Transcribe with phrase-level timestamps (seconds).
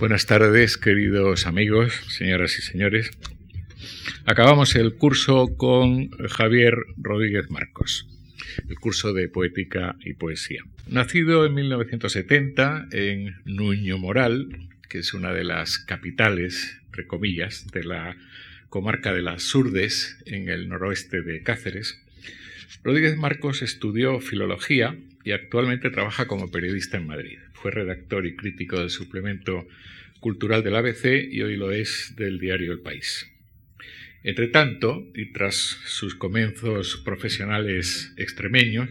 [0.00, 3.10] Buenas tardes, queridos amigos, señoras y señores.
[4.24, 8.08] Acabamos el curso con Javier Rodríguez Marcos,
[8.70, 10.62] el curso de poética y poesía.
[10.86, 17.84] Nacido en 1970 en Nuño Moral, que es una de las capitales, entre comillas, de
[17.84, 18.16] la
[18.70, 22.00] comarca de las Surdes, en el noroeste de Cáceres,
[22.82, 27.38] Rodríguez Marcos estudió filología y actualmente trabaja como periodista en Madrid.
[27.60, 29.68] Fue redactor y crítico del suplemento
[30.20, 33.30] cultural del ABC y hoy lo es del diario El País.
[34.22, 38.88] Entre tanto, y tras sus comienzos profesionales extremeños,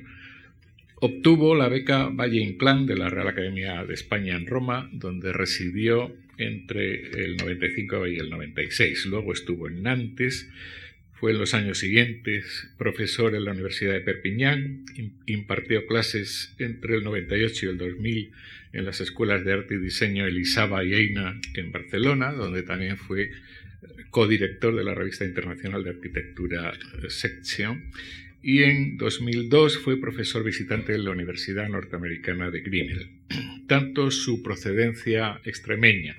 [0.96, 6.16] obtuvo la beca Valle Inclán de la Real Academia de España en Roma, donde residió
[6.38, 9.06] entre el 95 y el 96.
[9.06, 10.50] Luego estuvo en Nantes,
[11.20, 14.86] fue en los años siguientes profesor en la Universidad de Perpiñán,
[15.26, 18.32] impartió clases entre el 98 y el 2000
[18.72, 23.32] en las escuelas de arte y diseño Elisaba y Eina en Barcelona, donde también fue
[24.12, 26.74] codirector de la revista internacional de arquitectura
[27.10, 27.92] Section,
[28.42, 33.10] y en 2002 fue profesor visitante de la Universidad Norteamericana de Grinnell.
[33.68, 36.16] Tanto su procedencia extremeña,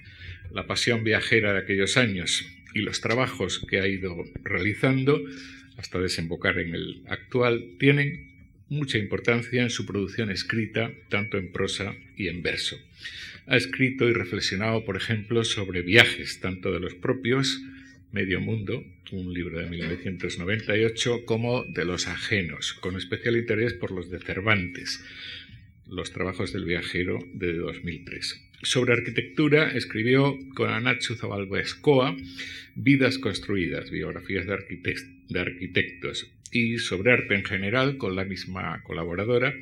[0.52, 5.20] la pasión viajera de aquellos años y los trabajos que ha ido realizando
[5.76, 8.30] hasta desembocar en el actual tienen
[8.68, 12.76] mucha importancia en su producción escrita, tanto en prosa y en verso.
[13.46, 17.60] Ha escrito y reflexionado, por ejemplo, sobre viajes, tanto de los propios,
[18.12, 24.10] Medio Mundo, un libro de 1998, como de los ajenos, con especial interés por los
[24.10, 25.04] de Cervantes,
[25.86, 28.49] los trabajos del viajero de 2003.
[28.62, 31.62] Sobre arquitectura escribió con Anachu Zabalba
[32.75, 39.55] Vidas construidas, biografías de, arquitectos, y sobre arte en general, con la misma colaboradora,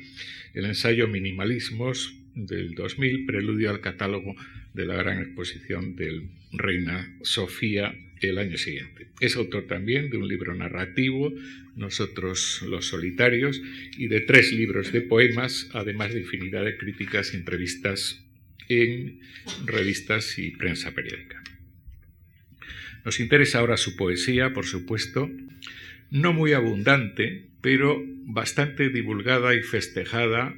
[0.53, 4.35] el ensayo Minimalismos del 2000, preludio al catálogo
[4.73, 9.07] de la gran exposición del Reina Sofía el año siguiente.
[9.21, 11.33] Es autor también de un libro narrativo,
[11.77, 13.61] Nosotros los Solitarios,
[13.97, 18.25] y de tres libros de poemas, además de infinidad de críticas y entrevistas
[18.69, 19.19] en
[19.65, 21.43] revistas y prensa periódica.
[23.03, 25.29] Nos interesa ahora su poesía, por supuesto,
[26.11, 30.55] no muy abundante, pero bastante divulgada y festejada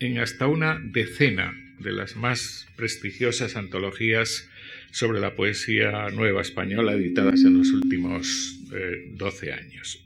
[0.00, 4.48] en hasta una decena de las más prestigiosas antologías
[4.90, 8.58] sobre la poesía nueva española editadas en los últimos
[9.10, 10.02] 12 eh, años.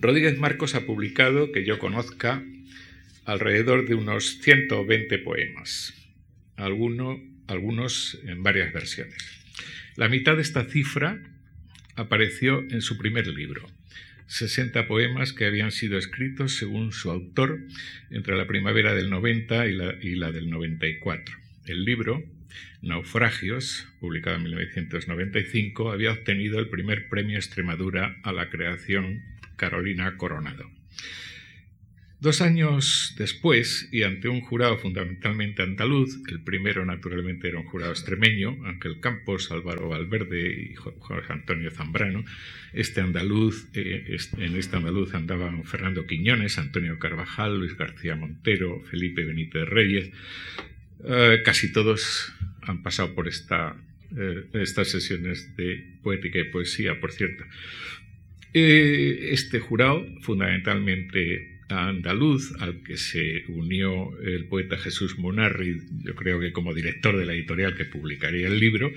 [0.00, 2.42] Rodríguez Marcos ha publicado, que yo conozca,
[3.28, 5.92] alrededor de unos 120 poemas,
[6.56, 9.18] algunos en varias versiones.
[9.96, 11.22] La mitad de esta cifra
[11.94, 13.68] apareció en su primer libro,
[14.28, 17.58] 60 poemas que habían sido escritos, según su autor,
[18.10, 21.36] entre la primavera del 90 y la, y la del 94.
[21.66, 22.24] El libro,
[22.80, 29.22] Naufragios, publicado en 1995, había obtenido el primer premio Extremadura a la creación
[29.56, 30.70] Carolina Coronado.
[32.20, 37.92] Dos años después, y ante un jurado fundamentalmente andaluz, el primero naturalmente era un jurado
[37.92, 42.24] extremeño, Ángel Campos, Álvaro Valverde y Jorge Antonio Zambrano,
[42.72, 49.24] este andaluz, eh, en este andaluz andaban Fernando Quiñones, Antonio Carvajal, Luis García Montero, Felipe
[49.24, 50.10] Benítez Reyes,
[51.04, 53.76] eh, casi todos han pasado por esta,
[54.16, 57.44] eh, estas sesiones de poética y poesía, por cierto.
[58.52, 66.52] este jurado, fundamentalmente andaluz al que se unió el poeta Jesús Munarri, yo creo que
[66.52, 68.92] como director de la editorial que publicaría el libro.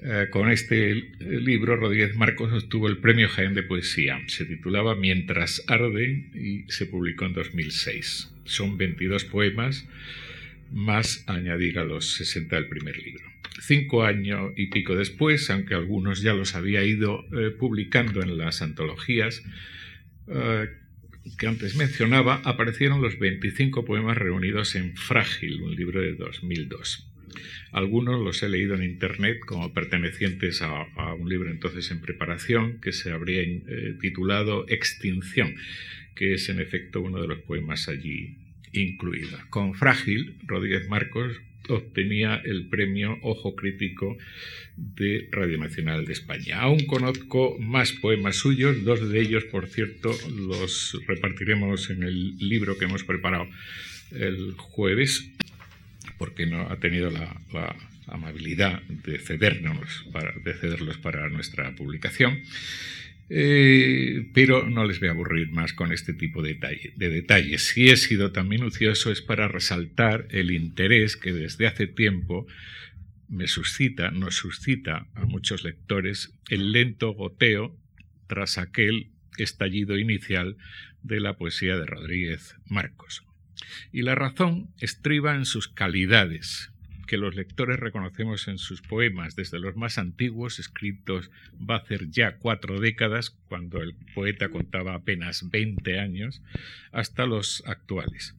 [0.00, 4.20] Eh, con este libro, Rodríguez Marcos obtuvo el premio Jaén de Poesía.
[4.26, 8.32] Se titulaba Mientras arden y se publicó en 2006.
[8.44, 9.86] Son 22 poemas,
[10.70, 13.24] más añadir a los 60 del primer libro.
[13.60, 18.62] Cinco años y pico después, aunque algunos ya los había ido eh, publicando en las
[18.62, 19.42] antologías,
[20.28, 20.68] eh,
[21.36, 27.08] que antes mencionaba, aparecieron los 25 poemas reunidos en Frágil, un libro de 2002.
[27.72, 32.92] Algunos los he leído en Internet como pertenecientes a, un libro entonces en preparación que
[32.92, 35.56] se habría eh, titulado Extinción,
[36.14, 38.38] que es en efecto uno de los poemas allí
[38.72, 39.38] incluido.
[39.50, 41.36] Con Frágil, Rodríguez Marcos
[41.68, 44.16] obtenía el premio Ojo Crítico
[44.76, 46.60] de Radio Nacional de España.
[46.60, 52.78] Aún conozco más poemas suyos, dos de ellos, por cierto, los repartiremos en el libro
[52.78, 53.48] que hemos preparado
[54.12, 55.30] el jueves,
[56.16, 57.76] porque no ha tenido la,
[58.10, 62.40] amabilidad de cedernos para, de cederlos para nuestra publicación.
[63.30, 66.58] Eh, pero no les voy a aburrir más con este tipo de,
[66.96, 67.68] detalles.
[67.68, 72.46] Si he sido tan minucioso es para resaltar el interés que desde hace tiempo
[73.28, 77.76] me suscita, nos suscita a muchos lectores el lento goteo
[78.26, 80.56] tras aquel estallido inicial
[81.02, 83.24] de la poesía de Rodríguez Marcos.
[83.92, 86.72] Y la razón estriba en sus calidades,
[87.08, 92.08] que los lectores reconocemos en sus poemas, desde los más antiguos, escritos va a ser
[92.10, 96.42] ya cuatro décadas, cuando el poeta contaba apenas 20 años,
[96.92, 98.36] hasta los actuales.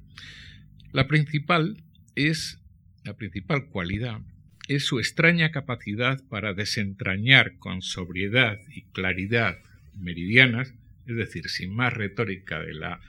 [0.93, 1.83] La principal
[2.15, 2.61] es,
[3.03, 4.21] la principal cualidad
[4.69, 9.57] es su extraña capacidad para desentrañar con sobriedad y claridad
[9.97, 10.75] meridianas,
[11.07, 13.01] es decir, sin más retórica de la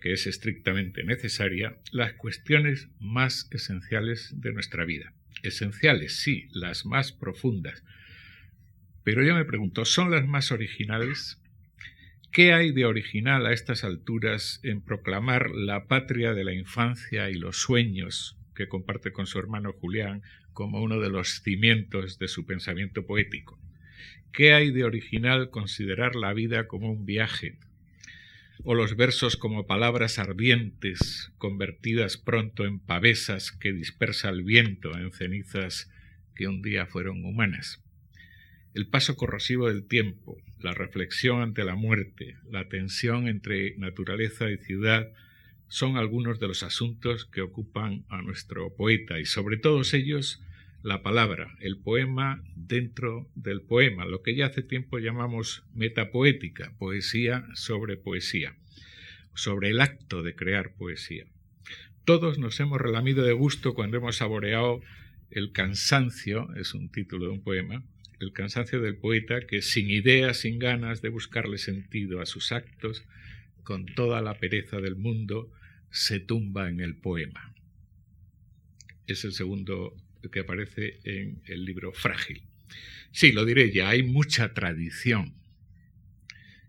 [0.00, 5.12] que es estrictamente necesaria, las cuestiones más esenciales de nuestra vida.
[5.42, 7.82] Esenciales, sí, las más profundas.
[9.02, 11.40] Pero yo me pregunto, ¿son las más originales?
[12.32, 17.34] ¿Qué hay de original a estas alturas en proclamar la patria de la infancia y
[17.34, 20.22] los sueños que comparte con su hermano Julián
[20.52, 23.58] como uno de los cimientos de su pensamiento poético?
[24.32, 27.56] ¿Qué hay de original considerar la vida como un viaje,
[28.68, 35.12] o los versos como palabras ardientes convertidas pronto en pavesas que dispersa el viento en
[35.12, 35.88] cenizas
[36.34, 37.80] que un día fueron humanas.
[38.74, 44.58] El paso corrosivo del tiempo, la reflexión ante la muerte, la tensión entre naturaleza y
[44.58, 45.12] ciudad
[45.68, 50.42] son algunos de los asuntos que ocupan a nuestro poeta y sobre todos ellos
[50.86, 57.44] la palabra, el poema dentro del poema, lo que ya hace tiempo llamamos metapoética, poesía
[57.54, 58.54] sobre poesía,
[59.34, 61.26] sobre el acto de crear poesía.
[62.04, 64.80] Todos nos hemos relamido de gusto cuando hemos saboreado
[65.32, 67.82] el cansancio, es un título de un poema,
[68.20, 73.02] el cansancio del poeta que sin ideas, sin ganas de buscarle sentido a sus actos,
[73.64, 75.50] con toda la pereza del mundo,
[75.90, 77.52] se tumba en el poema.
[79.08, 79.96] Es el segundo
[80.30, 82.42] que aparece en el libro Frágil.
[83.12, 85.34] Sí, lo diré ya, hay mucha tradición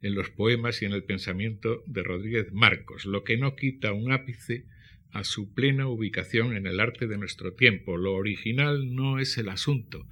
[0.02, 4.12] en los poemas y en el pensamiento de Rodríguez Marcos, lo que no quita un
[4.12, 4.66] ápice
[5.12, 7.98] a su plena ubicación en el arte de nuestro tiempo.
[7.98, 10.06] Lo original no es el asunto,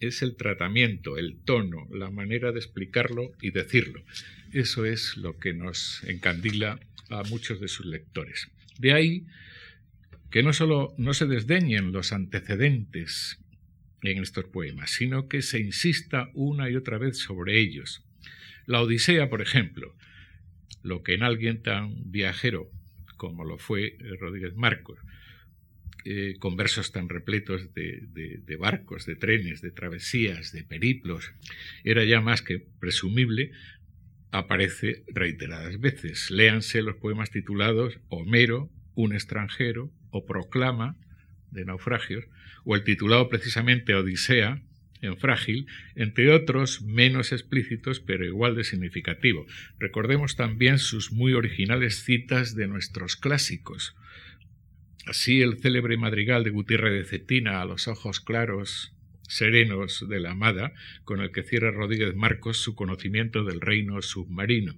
[0.00, 4.04] es el tratamiento, el tono, la manera de explicarlo y decirlo.
[4.52, 6.78] Eso es lo que nos encandila
[7.08, 8.48] a muchos de sus lectores.
[8.78, 9.26] De ahí
[10.30, 13.38] que no solo no se desdeñen los antecedentes
[14.02, 18.04] en estos poemas, sino que se insista una y otra vez sobre ellos.
[18.66, 19.94] La Odisea, por ejemplo,
[20.82, 22.70] lo que en alguien tan viajero
[23.16, 24.98] como lo fue Rodríguez Marcos,
[26.04, 31.32] eh, con versos tan repletos de, de, barcos, de trenes, de travesías, de periplos,
[31.82, 33.50] era ya más que presumible,
[34.30, 36.30] aparece reiteradas veces.
[36.30, 39.90] Léanse los poemas titulados Homero, un extranjero,
[40.24, 40.96] proclama
[41.50, 42.24] de naufragios,
[42.64, 44.62] o el titulado precisamente Odisea,
[45.02, 49.46] en frágil, entre otros menos explícitos pero igual de significativo.
[49.78, 53.94] Recordemos también sus muy originales citas de nuestros clásicos.
[55.06, 58.92] Así el célebre madrigal de Gutiérrez de Cetina a los ojos claros,
[59.28, 60.72] serenos de la amada,
[61.04, 64.74] con el que cierra Rodríguez Marcos su conocimiento del reino submarino.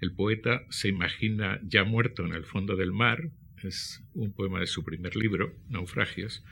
[0.00, 3.30] El poeta se imagina ya muerto en el fondo del mar,
[3.64, 6.42] es un poema de su primer libro, Naufragios,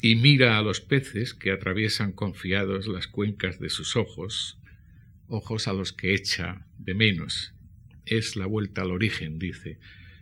[0.00, 4.58] y mira a los peces que atraviesan confiados las cuencas de sus ojos,
[5.28, 7.54] ojos a los que echa de menos.
[8.06, 9.78] Es la vuelta al origen, dice.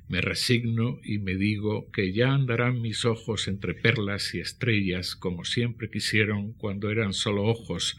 [0.08, 5.44] Me resigno y me digo que ya andarán mis ojos entre perlas y estrellas como
[5.44, 7.98] siempre quisieron cuando eran solo ojos,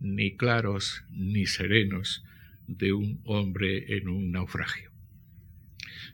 [0.00, 2.24] ni claros ni serenos,
[2.66, 4.89] de un hombre en un naufragio.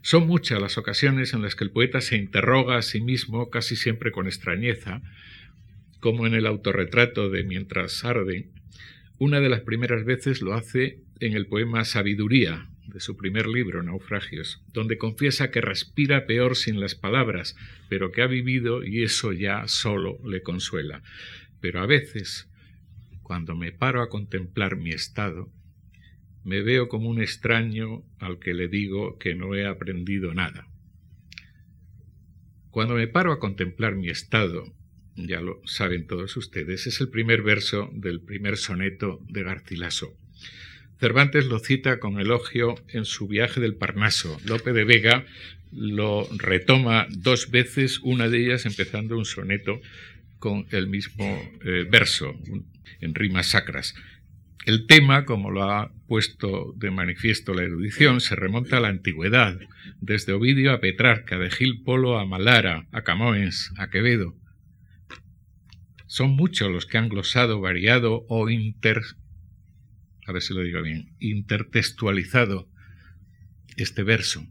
[0.01, 3.75] Son muchas las ocasiones en las que el poeta se interroga a sí mismo, casi
[3.75, 5.01] siempre con extrañeza,
[5.99, 8.47] como en el autorretrato de Mientras arde.
[9.17, 13.83] Una de las primeras veces lo hace en el poema Sabiduría, de su primer libro,
[13.83, 17.55] Naufragios, donde confiesa que respira peor sin las palabras,
[17.89, 21.03] pero que ha vivido y eso ya solo le consuela.
[21.59, 22.47] Pero a veces,
[23.23, 25.49] cuando me paro a contemplar mi estado,
[26.47, 30.65] me veo como un extraño al que le digo que no he aprendido nada.
[32.71, 34.73] Cuando me paro a contemplar mi estado,
[35.17, 40.15] ya lo saben todos ustedes, es el primer verso del primer soneto de Garcilaso.
[41.01, 44.37] Cervantes lo cita con elogio en su viaje del Parnaso.
[44.45, 45.25] Lope de Vega
[45.73, 49.81] lo retoma dos veces, una de ellas empezando un soneto
[50.39, 51.25] con el mismo
[51.65, 52.39] eh, verso,
[53.01, 53.95] en rimas sacras.
[54.67, 59.57] El tema, como lo ha puesto de manifiesto la erudición, se remonta a la antigüedad,
[60.01, 64.35] desde Ovidio a Petrarca, de Gil Polo a Malara, a Camões, a Quevedo.
[66.05, 69.03] Son muchos los que han glosado, variado o inter...
[70.25, 72.67] a ver si lo digo bien, intertextualizado
[73.77, 74.45] este verso.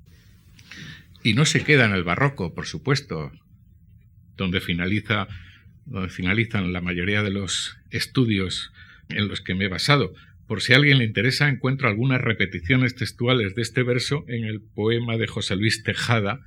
[1.22, 3.32] Y no se queda en el barroco, por supuesto,
[4.38, 5.28] donde finaliza
[5.84, 8.72] donde finalizan la mayoría de los estudios
[9.08, 10.14] en los que me he basado.
[10.46, 14.60] Por si a alguien le interesa, encuentro algunas repeticiones textuales de este verso en el
[14.60, 16.40] poema de José Luis Tejada,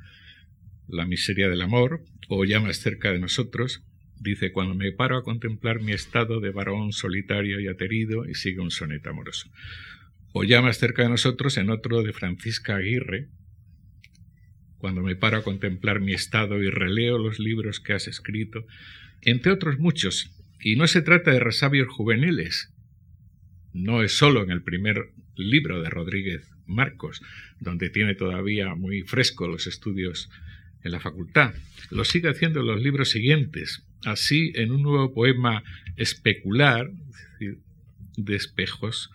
[0.88, 3.84] La miseria del amor, o Ya más cerca de nosotros.
[4.20, 8.60] Dice, cuando me paro a contemplar mi estado de varón solitario y aterido, y sigue
[8.60, 9.50] un soneto amoroso.
[10.32, 13.28] O Ya más cerca de nosotros, en otro de Francisca Aguirre,
[14.78, 18.66] cuando me paro a contemplar mi estado y releo los libros que has escrito,
[19.22, 20.32] entre otros muchos.
[20.62, 22.74] Y no se trata de resabios juveniles,
[23.74, 27.22] no es solo en el primer libro de Rodríguez Marcos,
[27.60, 30.30] donde tiene todavía muy fresco los estudios
[30.84, 31.54] en la facultad.
[31.90, 33.84] Lo sigue haciendo en los libros siguientes.
[34.06, 35.64] Así, en un nuevo poema
[35.98, 36.90] especular,
[38.18, 39.12] de espejos,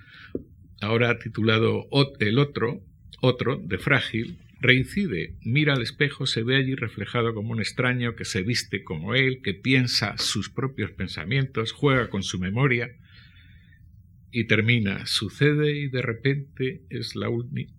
[0.80, 1.86] ahora titulado
[2.18, 2.82] El otro,
[3.20, 8.24] otro, de frágil, reincide, mira al espejo, se ve allí reflejado como un extraño que
[8.24, 12.96] se viste como él, que piensa sus propios pensamientos, juega con su memoria,
[14.32, 17.28] y termina, sucede y de repente es la,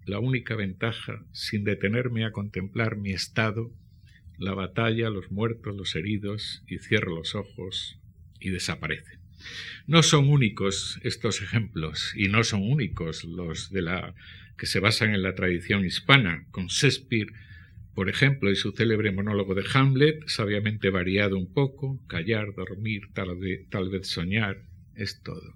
[0.06, 3.74] la, única ventaja, sin detenerme a contemplar mi estado,
[4.38, 8.00] la batalla, los muertos, los heridos, y cierro los ojos
[8.40, 9.25] y desaparece.
[9.88, 14.16] No son únicos estos ejemplos, y no son únicos los de la
[14.58, 17.34] que se basan en la tradición hispana, con Shakespeare,
[17.94, 23.38] por ejemplo, y su célebre monólogo de Hamlet, sabiamente variado un poco, callar, dormir, tal
[23.70, 24.62] tal vez soñar,
[24.96, 25.56] es todo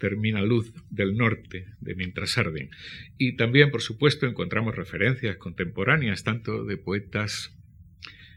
[0.00, 2.70] termina Luz del Norte, de Mientras Arden.
[3.18, 7.54] Y también, por supuesto, encontramos referencias contemporáneas, tanto de poetas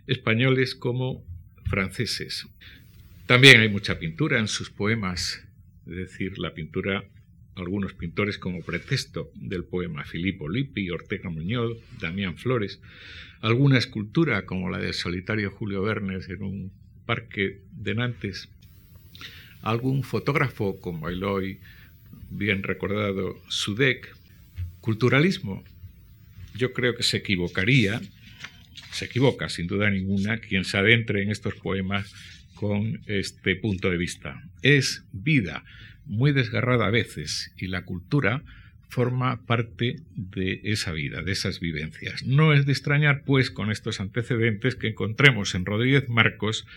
[0.06, 1.26] españoles como
[1.66, 2.48] franceses.
[3.26, 5.42] También hay mucha pintura en sus poemas,
[5.88, 7.06] es decir, la pintura,
[7.56, 12.82] algunos pintores como pretexto del poema Filippo Lippi, Ortega Muñoz, Damián Flores,
[13.40, 16.72] alguna escultura como la del solitario Julio Vernes en un
[17.06, 18.50] parque de Nantes,
[19.62, 21.60] algún fotógrafo como el hoy
[22.30, 24.14] bien recordado Sudek,
[24.82, 25.64] culturalismo,
[26.56, 28.02] yo creo que se equivocaría,
[28.92, 32.14] se equivoca sin duda ninguna quien se adentre en estos poemas
[32.56, 34.44] con este punto de vista.
[34.62, 35.64] Es vida,
[36.06, 38.44] muy desgarrada a veces, y la cultura
[38.90, 42.24] forma parte de esa vida, de esas vivencias.
[42.24, 46.68] No es de extrañar, pues, con estos antecedentes que encontremos en Rodríguez Marcos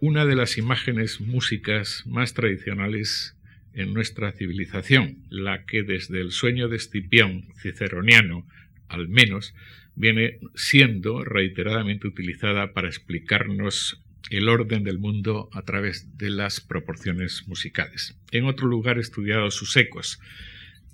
[0.00, 3.34] una de las imágenes músicas más tradicionales
[3.74, 8.46] en nuestra civilización, la que desde el sueño de Escipión, ciceroniano
[8.88, 9.54] al menos,
[9.96, 17.46] viene siendo reiteradamente utilizada para explicarnos el orden del mundo a través de las proporciones
[17.46, 18.16] musicales.
[18.30, 20.18] En otro lugar he estudiado sus ecos,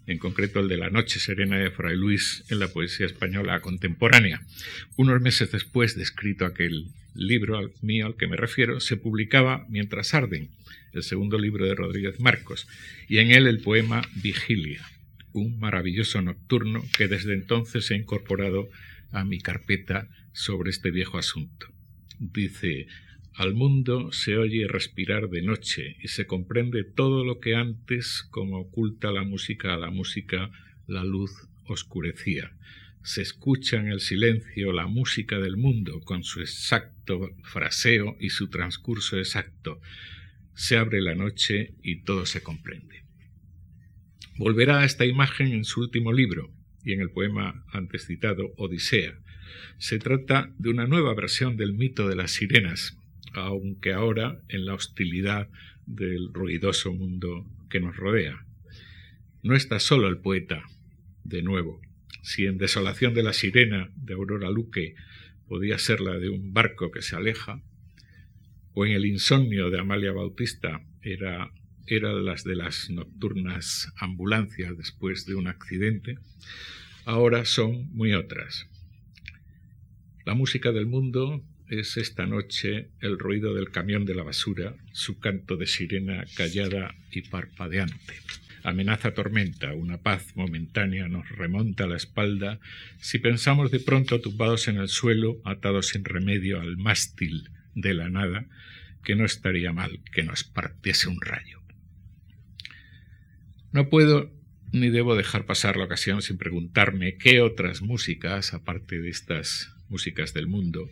[0.07, 4.43] en concreto el de La Noche Serena de Fray Luis en la poesía española contemporánea.
[4.97, 10.15] Unos meses después de escrito aquel libro mío al que me refiero, se publicaba Mientras
[10.15, 10.51] arden,
[10.93, 12.67] el segundo libro de Rodríguez Marcos,
[13.09, 14.85] y en él el poema Vigilia,
[15.33, 18.69] un maravilloso nocturno que desde entonces he incorporado
[19.11, 21.69] a mi carpeta sobre este viejo asunto.
[22.19, 22.87] Dice,
[23.35, 28.61] al mundo se oye respirar de noche y se comprende todo lo que antes, como
[28.61, 30.53] oculta la música a la música,
[30.87, 31.33] la luz
[31.65, 32.53] oscurecía.
[33.03, 38.49] Se escucha en el silencio la música del mundo con su exacto fraseo y su
[38.51, 39.81] transcurso exacto.
[40.55, 43.03] Se abre la noche y todo se comprende.
[44.37, 46.53] Volverá a esta imagen en su último libro
[46.85, 49.19] y en el poema antes citado Odisea.
[49.79, 52.97] Se trata de una nueva versión del mito de las sirenas,
[53.35, 55.49] aunque ahora en la hostilidad
[55.87, 58.45] del ruidoso mundo que nos rodea.
[59.43, 60.65] No está solo el poeta,
[61.25, 61.81] de nuevo.
[62.23, 64.95] Si en Desolación de la Sirena de Aurora Luque
[65.47, 67.61] podía ser la de un barco que se aleja,
[68.73, 71.53] o en El insomnio de Amalia Bautista era,
[71.87, 76.19] era las de las nocturnas ambulancias después de un accidente,
[77.05, 78.67] ahora son muy otras.
[80.25, 85.19] La música del mundo es esta noche el ruido del camión de la basura, su
[85.19, 88.15] canto de sirena callada y parpadeante.
[88.63, 92.61] Amenaza tormenta, una paz momentánea nos remonta a la espalda
[92.99, 98.09] si pensamos de pronto tumbados en el suelo, atados sin remedio al mástil de la
[98.09, 98.47] nada,
[99.03, 101.61] que no estaría mal que nos partiese un rayo.
[103.73, 104.33] No puedo
[104.73, 110.35] ni debo dejar pasar la ocasión sin preguntarme qué otras músicas, aparte de estas músicas
[110.35, 110.89] del mundo,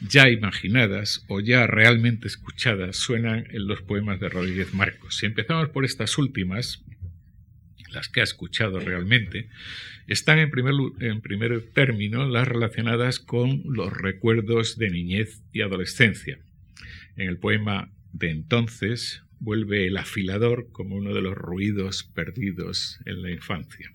[0.00, 5.16] ya imaginadas o ya realmente escuchadas, suenan en los poemas de Rodríguez Marcos.
[5.16, 6.84] Si empezamos por estas últimas,
[7.92, 9.48] las que ha escuchado realmente,
[10.06, 16.38] están en primer, en primer término las relacionadas con los recuerdos de niñez y adolescencia.
[17.16, 23.22] En el poema de entonces vuelve el afilador como uno de los ruidos perdidos en
[23.22, 23.90] la infancia.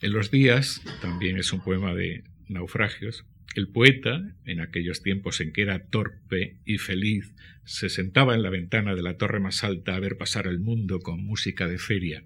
[0.00, 5.52] En los días, también es un poema de naufragios, el poeta, en aquellos tiempos en
[5.52, 9.94] que era torpe y feliz, se sentaba en la ventana de la torre más alta
[9.94, 12.24] a ver pasar el mundo con música de feria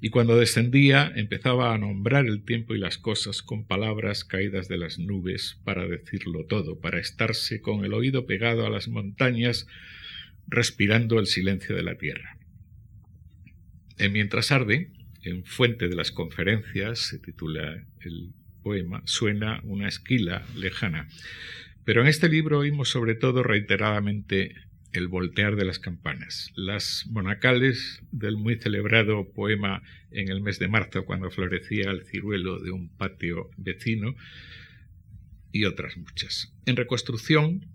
[0.00, 4.78] y cuando descendía empezaba a nombrar el tiempo y las cosas con palabras caídas de
[4.78, 9.66] las nubes para decirlo todo, para estarse con el oído pegado a las montañas,
[10.46, 12.38] respirando el silencio de la tierra.
[13.98, 14.90] En Mientras arde,
[15.22, 18.32] en Fuente de las Conferencias, se titula el
[18.66, 21.06] poema, suena una esquila lejana.
[21.84, 24.56] Pero en este libro oímos sobre todo reiteradamente
[24.92, 26.50] el voltear de las campanas.
[26.56, 32.58] Las monacales del muy celebrado poema en el mes de marzo, cuando florecía el ciruelo
[32.58, 34.16] de un patio vecino,
[35.52, 36.52] y otras muchas.
[36.66, 37.66] En reconstrucción,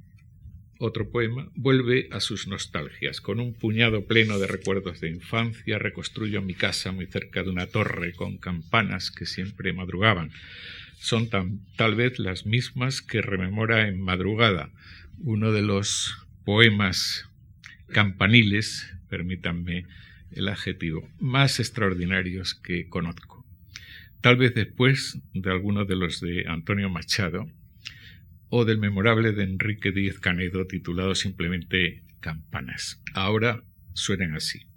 [0.78, 3.22] otro poema, vuelve a sus nostalgias.
[3.22, 7.68] Con un puñado pleno de recuerdos de infancia, reconstruyo mi casa muy cerca de una
[7.68, 10.32] torre con campanas que siempre madrugaban.
[11.02, 11.30] Son
[11.78, 14.70] tal vez las mismas que rememora en madrugada
[15.18, 16.16] uno de los
[16.46, 17.28] poemas
[17.88, 19.88] campaniles, permítanme
[20.32, 23.44] el adjetivo, más extraordinarios que conozco.
[24.22, 27.50] Tal vez después de alguno de los de Antonio Machado
[28.50, 33.02] o del memorable de Enrique Díez Canedo titulado simplemente Campanas.
[33.16, 34.71] Ahora suenan así.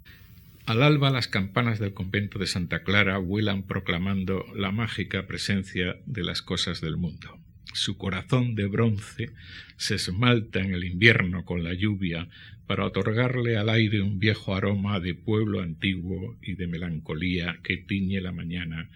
[0.65, 6.23] Al alba las campanas del convento de Santa Clara vuelan proclamando la mágica presencia de
[6.23, 7.39] las cosas del mundo.
[7.73, 9.29] Su corazón de bronce
[9.77, 12.29] se esmalta en el invierno con la lluvia
[12.65, 18.19] para otorgarle al aire un viejo aroma de pueblo antiguo y de melancolía que tiñe
[18.19, 18.89] la mañana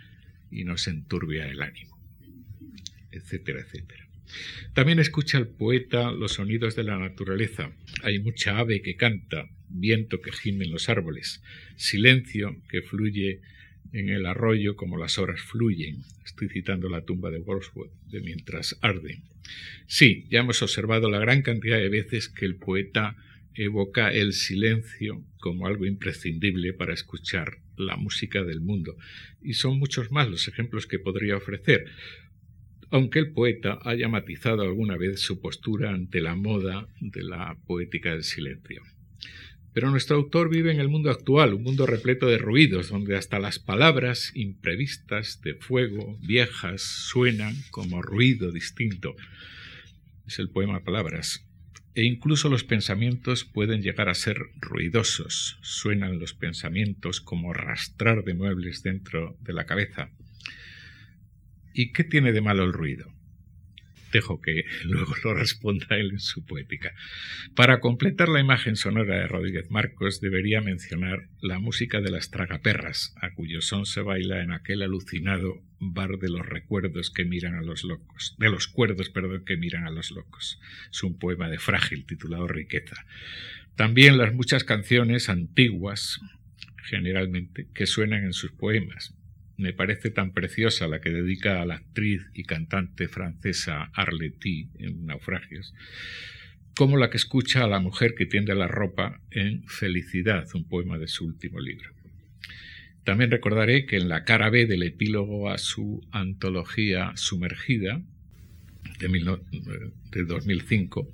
[0.50, 2.00] y nos enturbia el ánimo,
[3.12, 4.09] etcétera, etcétera.
[4.74, 7.72] También escucha el poeta los sonidos de la naturaleza.
[8.04, 11.42] Hay mucha ave que canta, viento que gime en los árboles,
[11.76, 13.42] silencio que fluye
[13.92, 16.04] en el arroyo como las horas fluyen.
[16.26, 19.22] Estoy citando la tumba de Wordsworth de Mientras arde.
[19.88, 23.16] Sí, ya hemos observado la gran cantidad de veces que el poeta
[23.56, 28.96] evoca el silencio como algo imprescindible para escuchar la música del mundo.
[29.42, 31.86] Y son muchos más los ejemplos que podría ofrecer,
[32.92, 38.12] aunque el poeta haya matizado alguna vez su postura ante la moda de la poética
[38.12, 38.84] del silencio.
[39.74, 43.40] Pero nuestro autor vive en el mundo actual, un mundo repleto de ruidos, donde hasta
[43.40, 49.16] las palabras imprevistas de fuego, viejas, suenan como ruido distinto.
[50.28, 51.46] Es el poema Palabras.
[51.96, 55.60] E incluso los pensamientos pueden llegar a ser ruidosos.
[55.62, 60.12] Suenan los pensamientos como arrastrar de muebles dentro de la cabeza.
[61.74, 63.14] ¿Y qué tiene de malo el ruido?
[64.12, 66.94] dejo que luego lo responda él en su poética.
[67.56, 73.14] Para completar la imagen sonora de Rodríguez Marcos debería mencionar la música de las tragaperras,
[73.22, 77.62] a cuyo son se baila en aquel alucinado bar de los recuerdos que miran a
[77.62, 80.60] los locos, de los cuerdos, perdón, que miran a los locos.
[80.92, 83.06] Es un poema de Frágil titulado Riqueza.
[83.76, 86.20] También las muchas canciones antiguas,
[86.84, 89.16] generalmente, que suenan en sus poemas,
[89.60, 95.06] me parece tan preciosa la que dedica a la actriz y cantante francesa Arletty en
[95.06, 95.74] Naufragios,
[96.76, 100.98] como la que escucha a la mujer que tiende la ropa en Felicidad, un poema
[100.98, 101.90] de su último libro.
[103.04, 108.02] También recordaré que en la cara B del epílogo a su antología Sumergida,
[109.00, 109.40] de,
[110.12, 111.12] de 2005,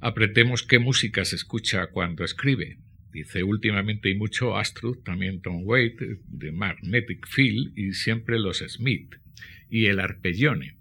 [0.00, 2.76] apretemos qué música se escucha cuando escribe,
[3.12, 9.16] Dice últimamente y mucho Astruth, también Tom Waite, de Magnetic Field y siempre los Smith
[9.68, 10.76] y el arpeggione.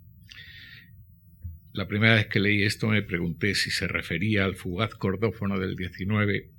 [1.73, 5.75] La primera vez que leí esto me pregunté si se refería al fugaz cordófono del
[5.75, 6.49] 19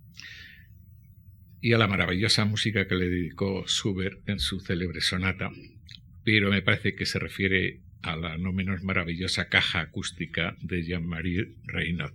[1.60, 5.50] y a la maravillosa música que le dedicó Schubert en su célebre sonata,
[6.24, 11.54] pero me parece que se refiere a la no menos maravillosa caja acústica de Jean-Marie
[11.64, 12.14] Reynaud.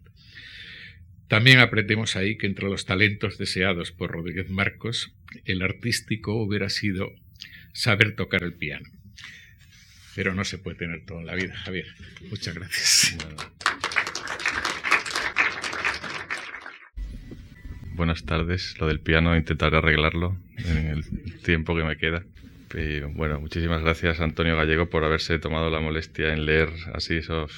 [1.27, 7.11] También apretemos ahí que entre los talentos deseados por Rodríguez Marcos, el artístico hubiera sido
[7.73, 8.87] saber tocar el piano.
[10.15, 11.87] Pero no se puede tener todo en la vida, Javier.
[12.29, 13.17] Muchas gracias.
[17.95, 18.79] Buenas tardes.
[18.79, 22.25] Lo del piano intentaré arreglarlo en el tiempo que me queda.
[23.13, 27.51] bueno, muchísimas gracias Antonio Gallego por haberse tomado la molestia en leer así esos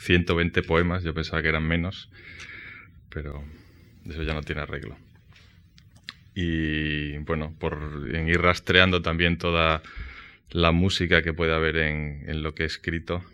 [0.00, 1.04] 120 poemas.
[1.04, 2.10] Yo pensaba que eran menos,
[3.10, 3.44] pero
[4.08, 4.96] eso ya no tiene arreglo.
[6.34, 9.82] Y bueno, por ir rastreando también toda
[10.50, 13.24] la música que puede haber en, lo que he escrito,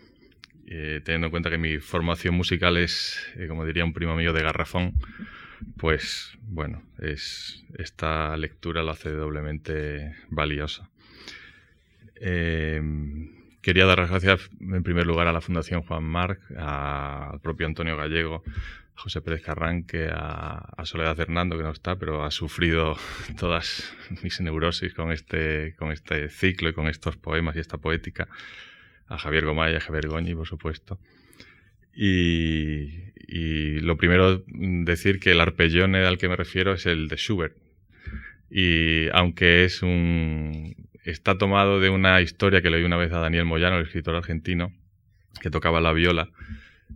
[0.67, 4.33] eh, teniendo en cuenta que mi formación musical es, eh, como diría un primo mío,
[4.33, 4.93] de garrafón,
[5.77, 10.89] pues bueno, es, esta lectura lo hace doblemente valiosa.
[12.19, 12.81] Eh,
[13.61, 17.97] quería dar las gracias en primer lugar a la Fundación Juan Marc, al propio Antonio
[17.97, 18.43] Gallego,
[18.95, 22.97] José Pérez Carranque, a, Soledad Hernando, que no está, pero ha sufrido
[23.39, 28.27] todas mis neurosis con este, con este ciclo y con estos poemas y esta poética,
[29.07, 30.99] a Javier Gomay a Javier Goñi, por supuesto.
[31.93, 37.15] Y, y, lo primero, decir que el arpellone al que me refiero es el de
[37.15, 37.55] Schubert.
[38.49, 43.45] Y aunque es un, está tomado de una historia que leí una vez a Daniel
[43.45, 44.73] Moyano, el escritor argentino,
[45.41, 46.29] que tocaba la viola,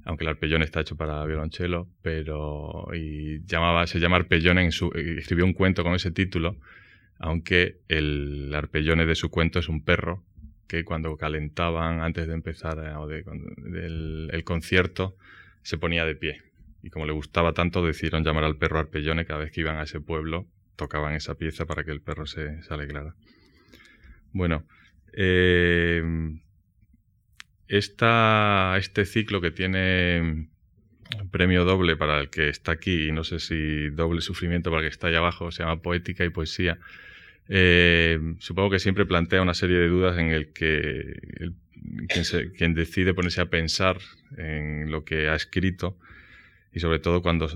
[0.05, 4.91] aunque el arpellón está hecho para violonchelo, pero y llamaba, se llama Arpellón en su,
[4.93, 6.57] escribió un cuento con ese título,
[7.17, 10.23] aunque el arpellone de su cuento es un perro
[10.67, 13.23] que cuando calentaban antes de empezar eh,
[14.31, 15.15] el concierto
[15.63, 16.41] se ponía de pie.
[16.81, 19.83] Y como le gustaba tanto, decidieron llamar al perro Arpellone cada vez que iban a
[19.83, 23.15] ese pueblo, tocaban esa pieza para que el perro se, se alegrara.
[24.31, 24.63] Bueno,
[25.13, 26.01] eh,
[27.69, 30.47] este ciclo que tiene
[31.32, 34.89] premio doble para el que está aquí, y no sé si doble sufrimiento para el
[34.89, 36.79] que está allá abajo, se llama Poética y Poesía.
[37.47, 41.19] Eh, supongo que siempre plantea una serie de dudas en el que
[42.58, 43.97] quien, decide ponerse a pensar
[44.38, 45.97] en lo que ha escrito
[46.73, 47.47] y sobre todo cuando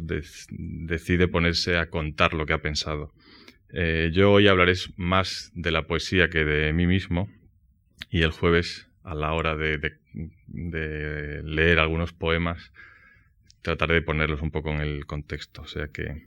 [0.49, 3.13] decide ponerse a contar lo que ha pensado.
[3.71, 7.30] Eh, yo hoy hablaré más de la poesía que de mí mismo
[8.10, 9.78] y el jueves a la hora de,
[10.54, 12.71] leer algunos poemas
[13.62, 15.62] trataré de ponerlos un poco en el contexto.
[15.62, 16.23] O sea que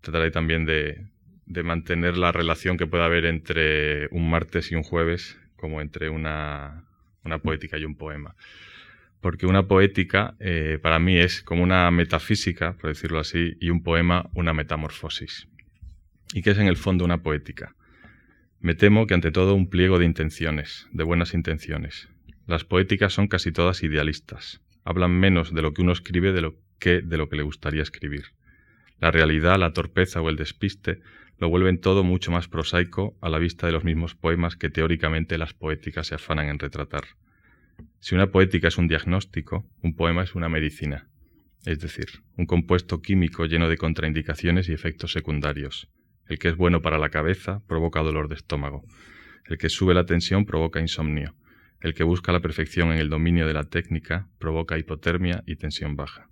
[0.00, 1.06] trataré también de,
[1.62, 6.86] mantener la relación que pueda haber entre un martes y un jueves como entre una
[7.42, 8.34] poética y un poema
[9.24, 13.82] porque una poética eh, para mí es como una metafísica, por decirlo así, y un
[13.82, 15.48] poema una metamorfosis.
[16.34, 17.74] ¿Y qué es en el fondo una poética?
[18.64, 22.08] Me temo que ante todo un pliego de intenciones, de buenas intenciones.
[22.46, 26.54] Las poéticas son casi todas idealistas, hablan menos de lo que uno escribe de lo
[26.78, 28.28] que de lo que le gustaría escribir.
[29.00, 31.02] La realidad, la torpeza o el despiste
[31.38, 35.36] lo vuelven todo mucho más prosaico a la vista de los mismos poemas que teóricamente
[35.36, 37.04] las poéticas se afanan en retratar.
[38.00, 41.10] Si una poética es un diagnóstico, un poema es una medicina,
[41.66, 42.06] es decir,
[42.38, 45.90] un compuesto químico lleno de contraindicaciones y efectos secundarios.
[46.26, 48.84] El que es bueno para la cabeza provoca dolor de estómago.
[49.46, 51.34] El que sube la tensión provoca insomnio.
[51.80, 55.96] El que busca la perfección en el dominio de la técnica provoca hipotermia y tensión
[55.96, 56.28] baja.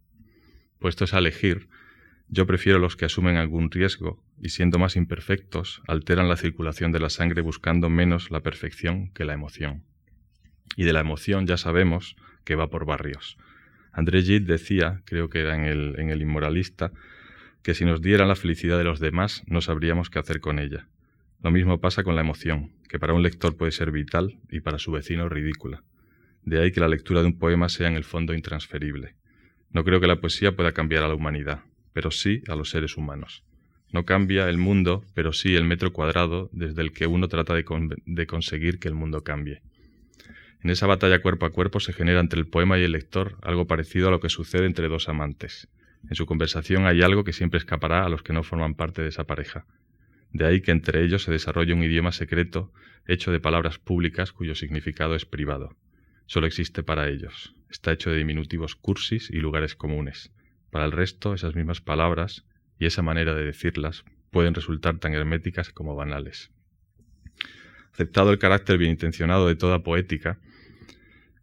[0.78, 1.68] Puestos a elegir,
[2.28, 7.00] yo prefiero los que asumen algún riesgo y siendo más imperfectos alteran la circulación de
[7.00, 9.84] la sangre buscando menos la perfección que la emoción
[10.76, 13.36] y de la emoción ya sabemos que va por barrios.
[13.92, 16.92] André Gide decía, creo que era en el, en el Inmoralista,
[17.62, 20.88] que si nos dieran la felicidad de los demás no sabríamos qué hacer con ella.
[21.42, 24.78] Lo mismo pasa con la emoción, que para un lector puede ser vital y para
[24.78, 25.82] su vecino ridícula.
[26.44, 29.14] De ahí que la lectura de un poema sea en el fondo intransferible.
[29.70, 32.96] No creo que la poesía pueda cambiar a la humanidad, pero sí a los seres
[32.96, 33.44] humanos.
[33.92, 37.64] No cambia el mundo, pero sí el metro cuadrado desde el que uno trata de,
[38.06, 39.62] de conseguir que el mundo cambie.
[40.62, 43.66] En esa batalla cuerpo a cuerpo se genera entre el poema y el lector algo
[43.66, 45.68] parecido a lo que sucede entre dos amantes.
[46.08, 49.08] En su conversación hay algo que siempre escapará a los que no forman parte de
[49.08, 49.66] esa pareja.
[50.32, 52.72] De ahí que entre ellos se desarrolle un idioma secreto
[53.06, 55.76] hecho de palabras públicas cuyo significado es privado.
[56.26, 57.54] Solo existe para ellos.
[57.68, 60.32] Está hecho de diminutivos cursis y lugares comunes.
[60.70, 62.46] Para el resto, esas mismas palabras
[62.78, 66.50] y esa manera de decirlas pueden resultar tan herméticas como banales.
[67.92, 70.38] Aceptado el carácter bien intencionado de toda poética,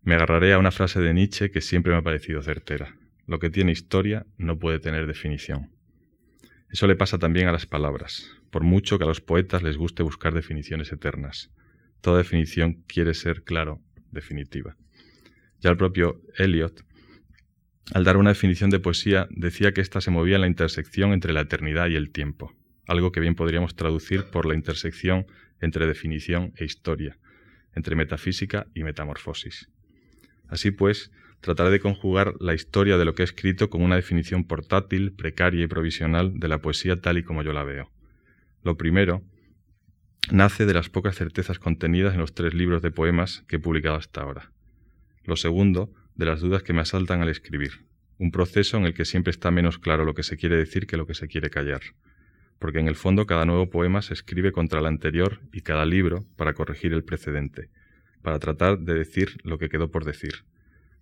[0.02, 2.96] me agarraré a una frase de Nietzsche que siempre me ha parecido certera.
[3.30, 5.70] Lo que tiene historia no puede tener definición.
[6.72, 10.02] Eso le pasa también a las palabras, por mucho que a los poetas les guste
[10.02, 11.52] buscar definiciones eternas.
[12.02, 14.78] Toda definición quiere ser, claro, definitiva.
[15.60, 16.84] Ya el propio Eliot,
[17.94, 21.32] al dar una definición de poesía, decía que ésta se movía en la intersección entre
[21.32, 22.56] la eternidad y el tiempo,
[22.88, 25.28] algo que bien podríamos traducir por la intersección
[25.62, 27.20] entre definición e historia,
[27.76, 29.70] entre metafísica y metamorfosis.
[30.48, 34.44] Así pues, trataré de conjugar la historia de lo que he escrito con una definición
[34.44, 37.92] portátil, precaria y provisional de la poesía tal y como yo la veo.
[38.64, 39.24] Lo primero
[40.32, 43.96] nace de las pocas certezas contenidas en los tres libros de poemas que he publicado
[43.96, 44.52] hasta ahora.
[45.24, 47.86] Lo segundo, de las dudas que me asaltan al escribir,
[48.18, 50.98] un proceso en el que siempre está menos claro lo que se quiere decir que
[50.98, 51.82] lo que se quiere callar,
[52.60, 56.26] porque en el fondo cada nuevo poema se escribe contra el anterior y cada libro
[56.36, 57.70] para corregir el precedente,
[58.22, 60.44] para tratar de decir lo que quedó por decir,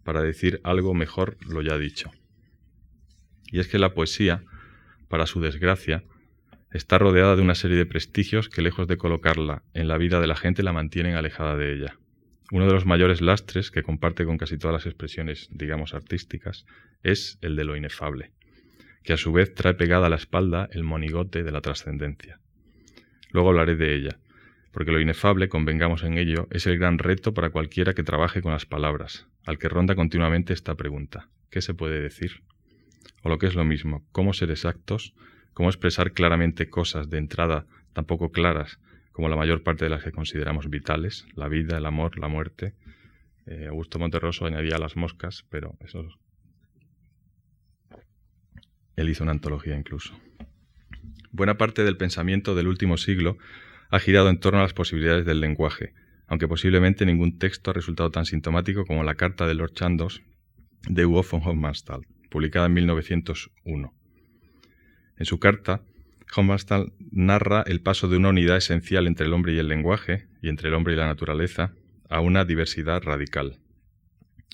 [0.08, 2.14] para decir algo mejor lo ya dicho.
[3.52, 4.46] Y es que la poesía,
[5.10, 6.06] para su desgracia,
[6.72, 10.28] está rodeada de una serie de prestigios que lejos de colocarla en la vida de
[10.28, 11.98] la gente la mantienen alejada de ella.
[12.54, 16.66] Uno de los mayores lastres que comparte con casi todas las expresiones, digamos, artísticas,
[17.04, 18.32] es el de lo inefable,
[19.04, 22.40] que a su vez trae pegada a la espalda el monigote de la trascendencia.
[23.32, 24.20] Luego hablaré de ella,
[24.78, 28.52] porque lo inefable, convengamos en ello, es el gran reto para cualquiera que trabaje con
[28.52, 32.44] las palabras, al que ronda continuamente esta pregunta, ¿qué se puede decir?
[33.24, 35.16] O lo que es lo mismo, ¿cómo ser exactos
[35.56, 38.80] cómo expresar claramente cosas de entrada tan poco claras
[39.12, 42.76] como la mayor parte de las que consideramos vitales, la vida, el amor, la muerte.
[43.48, 46.08] Eh, Augusto Monterroso añadía las moscas, pero eso...
[48.96, 50.14] Él hizo una antología incluso.
[51.32, 53.40] Buena parte del pensamiento del último siglo
[53.90, 55.94] ha girado en torno a las posibilidades del lenguaje,
[56.28, 60.22] aunque posiblemente ningún texto ha resultado tan sintomático como la carta de Lord Chandos
[60.88, 63.94] de Hugo von Hofmannsthal, publicada en 1901.
[65.18, 65.82] En su carta,
[66.36, 70.50] Hofmannsthal narra el paso de una unidad esencial entre el hombre y el lenguaje, y
[70.50, 71.74] entre el hombre y la naturaleza,
[72.10, 73.60] a una diversidad radical.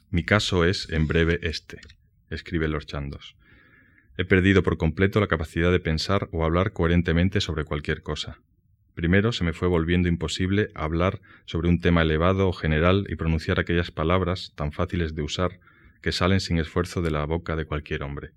[0.09, 1.81] Mi caso es, en breve, este,
[2.29, 3.35] escribe Lord Chandos.
[4.17, 8.39] He perdido por completo la capacidad de pensar o hablar coherentemente sobre cualquier cosa.
[8.95, 13.59] Primero se me fue volviendo imposible hablar sobre un tema elevado o general y pronunciar
[13.59, 15.59] aquellas palabras tan fáciles de usar
[16.01, 18.31] que salen sin esfuerzo de la boca de cualquier hombre.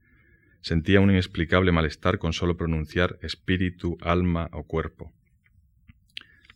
[0.63, 5.13] Sentía un inexplicable malestar con solo pronunciar espíritu, alma o cuerpo.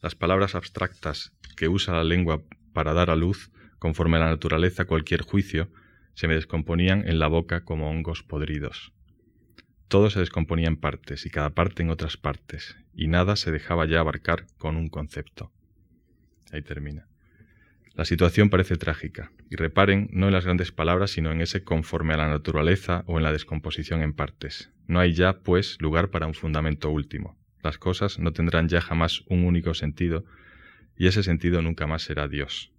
[0.00, 4.86] Las palabras abstractas que usa la lengua para dar a luz, conforme a la naturaleza
[4.86, 5.68] cualquier juicio,
[6.14, 8.92] se me descomponían en la boca como hongos podridos.
[9.90, 13.86] Todo se descomponía en partes y cada parte en otras partes, y nada se dejaba
[13.86, 15.50] ya abarcar con un concepto.
[16.52, 17.08] Ahí termina.
[17.94, 22.14] La situación parece trágica, y reparen no en las grandes palabras, sino en ese conforme
[22.14, 24.70] a la naturaleza o en la descomposición en partes.
[24.86, 27.36] No hay ya, pues, lugar para un fundamento último.
[27.60, 30.24] Las cosas no tendrán ya jamás un único sentido,
[30.96, 32.72] y ese sentido nunca más será Dios.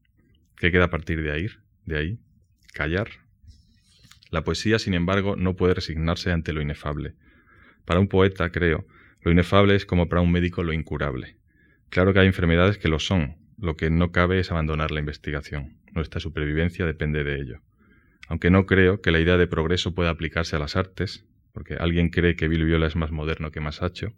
[0.56, 1.48] ¿Qué queda a partir de ahí?
[1.84, 2.20] ¿De ahí?
[2.74, 3.10] ¿Callar?
[4.32, 7.14] La poesía, sin embargo, no puede resignarse ante lo inefable.
[7.86, 8.88] Para un poeta, creo,
[9.22, 11.38] lo inefable es como para un médico lo incurable.
[11.90, 15.78] Claro que hay enfermedades que lo son, lo que no cabe es abandonar la investigación.
[15.92, 17.62] Nuestra supervivencia depende de ello.
[18.30, 22.10] Aunque no creo que la idea de progreso pueda aplicarse a las artes, porque alguien
[22.10, 24.14] cree que Bill Viola es más moderno que Masaccio,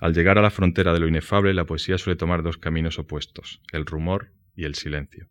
[0.00, 3.60] al llegar a la frontera de lo inefable, la poesía suele tomar dos caminos opuestos,
[3.70, 5.28] el rumor y el silencio.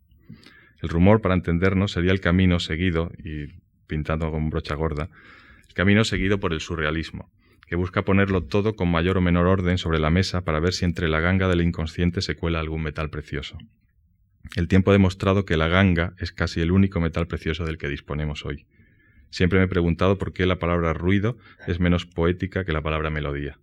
[0.80, 3.59] El rumor, para entendernos, sería el camino seguido, y
[3.90, 5.10] pintando con brocha gorda,
[5.74, 7.30] camino seguido por el surrealismo,
[7.66, 10.84] que busca ponerlo todo con mayor o menor orden sobre la mesa para ver si
[10.84, 13.58] entre la ganga del inconsciente se cuela algún metal precioso.
[14.56, 17.88] El tiempo ha demostrado que la ganga es casi el único metal precioso del que
[17.88, 18.66] disponemos hoy.
[19.30, 23.10] Siempre me he preguntado por qué la palabra ruido es menos poética que la palabra
[23.10, 23.58] melodía.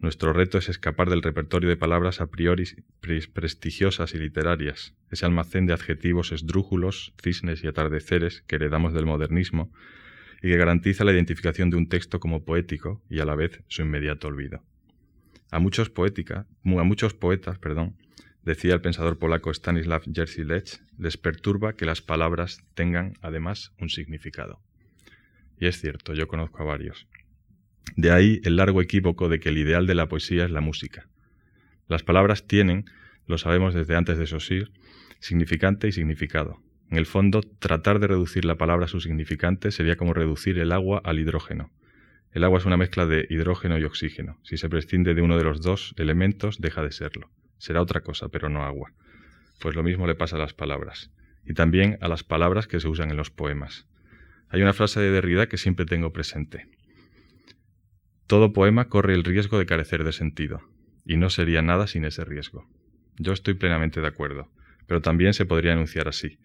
[0.00, 2.64] Nuestro reto es escapar del repertorio de palabras a priori
[3.00, 9.70] prestigiosas y literarias, ese almacén de adjetivos esdrújulos, cisnes y atardeceres que heredamos del modernismo
[10.42, 13.82] y que garantiza la identificación de un texto como poético y a la vez su
[13.82, 14.64] inmediato olvido.
[15.50, 17.98] A muchos, poética, a muchos poetas, perdón,
[18.42, 23.90] decía el pensador polaco Stanislav Jerzy Lech, les perturba que las palabras tengan además un
[23.90, 24.62] significado.
[25.58, 27.06] Y es cierto, yo conozco a varios.
[27.96, 31.08] De ahí el largo equívoco de que el ideal de la poesía es la música.
[31.88, 32.84] Las palabras tienen,
[33.26, 34.70] lo sabemos desde antes de Saussure,
[35.18, 39.94] significante y significado, en el fondo, tratar de reducir la palabra a su significante sería
[39.94, 41.70] como reducir el agua al hidrógeno.
[42.32, 44.40] El agua es una mezcla de hidrógeno y oxígeno.
[44.42, 47.30] Si se prescinde de uno de los dos elementos, deja de serlo.
[47.58, 48.92] Será otra cosa, pero no agua.
[49.60, 51.12] Pues lo mismo le pasa a las palabras.
[51.44, 53.86] Y también a las palabras que se usan en los poemas.
[54.48, 56.66] Hay una frase de Derrida que siempre tengo presente.
[58.30, 60.62] Todo poema corre el riesgo de carecer de sentido,
[61.04, 62.64] y no sería nada sin ese riesgo.
[63.18, 64.48] Yo estoy plenamente de acuerdo,
[64.86, 66.38] pero también se podría enunciar así.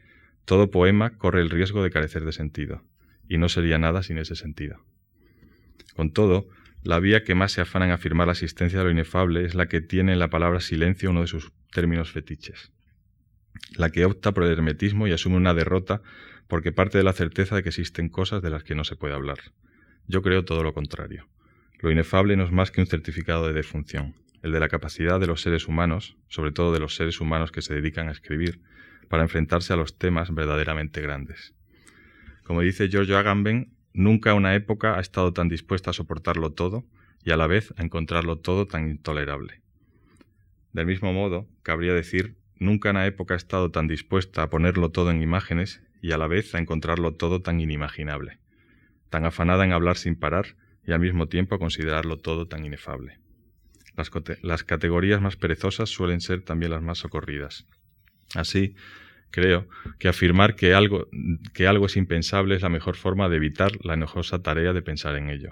[0.45, 2.81] Todo poema corre el riesgo de carecer de sentido,
[3.29, 4.83] y no sería nada sin ese sentido.
[5.95, 6.49] Con todo,
[6.81, 9.67] la vía que más se afana en afirmar la existencia de lo inefable es la
[9.67, 12.71] que tiene en la palabra silencio uno de sus términos fetiches,
[13.77, 16.01] la que opta por el hermetismo y asume una derrota
[16.47, 19.13] porque parte de la certeza de que existen cosas de las que no se puede
[19.13, 19.37] hablar.
[20.07, 21.27] Yo creo todo lo contrario.
[21.79, 24.15] Lo inefable no es más que un certificado de defunción.
[24.41, 27.63] el de la capacidad de los seres humanos, sobre todo de los seres humanos que
[27.63, 28.61] se dedican a escribir,
[29.09, 31.55] para enfrentarse a los temas verdaderamente grandes.
[32.43, 36.85] Como dice Giorgio Agamben, nunca una época ha estado tan dispuesta a soportarlo todo
[37.23, 39.61] y a la vez a encontrarlo todo tan intolerable.
[40.73, 45.09] Del mismo modo, cabría decir, nunca una época ha estado tan dispuesta a ponerlo todo
[45.09, 48.37] en imágenes y a la vez a encontrarlo todo tan inimaginable,
[49.09, 50.55] tan afanada en hablar sin parar
[50.87, 53.19] y al mismo tiempo considerarlo todo tan inefable.
[53.95, 57.65] Las, las categorías más perezosas suelen ser también las más socorridas.
[58.33, 58.75] Así,
[59.31, 59.67] creo
[59.99, 61.07] que afirmar que algo,
[61.53, 65.15] que algo es impensable es la mejor forma de evitar la enojosa tarea de pensar
[65.15, 65.51] en ello.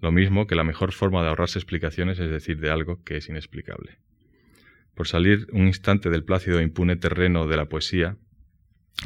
[0.00, 3.28] Lo mismo que la mejor forma de ahorrarse explicaciones es decir de algo que es
[3.28, 3.98] inexplicable.
[4.94, 8.16] Por salir un instante del plácido e impune terreno de la poesía,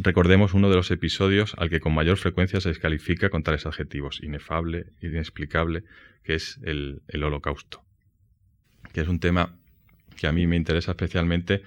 [0.00, 4.20] recordemos uno de los episodios al que con mayor frecuencia se descalifica con tales adjetivos,
[4.22, 5.84] inefable, inexplicable,
[6.22, 7.84] que es el, el holocausto,
[8.92, 9.56] que es un tema
[10.16, 11.62] que a mí me interesa especialmente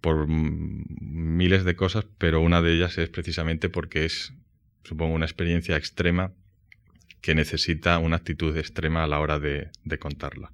[0.00, 4.34] por miles de cosas, pero una de ellas es precisamente porque es,
[4.82, 6.32] supongo, una experiencia extrema
[7.22, 10.52] que necesita una actitud extrema a la hora de, contarla.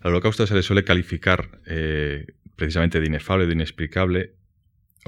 [0.00, 4.32] Al holocausto se le suele calificar eh, precisamente de inefable, de inexplicable,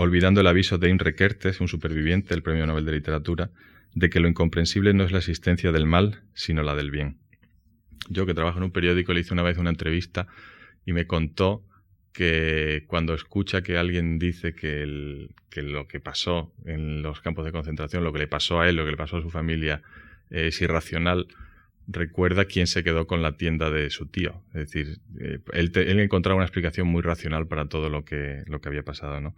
[0.01, 3.51] olvidando el aviso de Imre Kertész, un superviviente del Premio Nobel de Literatura,
[3.95, 7.19] de que lo incomprensible no es la existencia del mal, sino la del bien.
[8.09, 10.27] Yo que trabajo en un periódico le hice una vez una entrevista
[10.87, 11.67] y me contó
[12.15, 14.87] que cuando escucha que alguien dice que,
[15.57, 18.87] lo que pasó en los campos de concentración, lo que le pasó a él, lo
[18.87, 19.83] que le pasó a su familia,
[20.31, 21.29] es irracional,
[21.87, 24.43] recuerda quién se quedó con la tienda de su tío.
[24.55, 28.63] Es decir, eh, él, él, encontraba una explicación muy racional para todo lo que, lo
[28.63, 29.35] que había pasado, ¿no?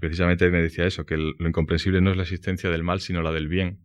[0.00, 3.32] Precisamente me decía eso, que lo incomprensible no es la existencia del mal, sino la
[3.32, 3.80] del bien.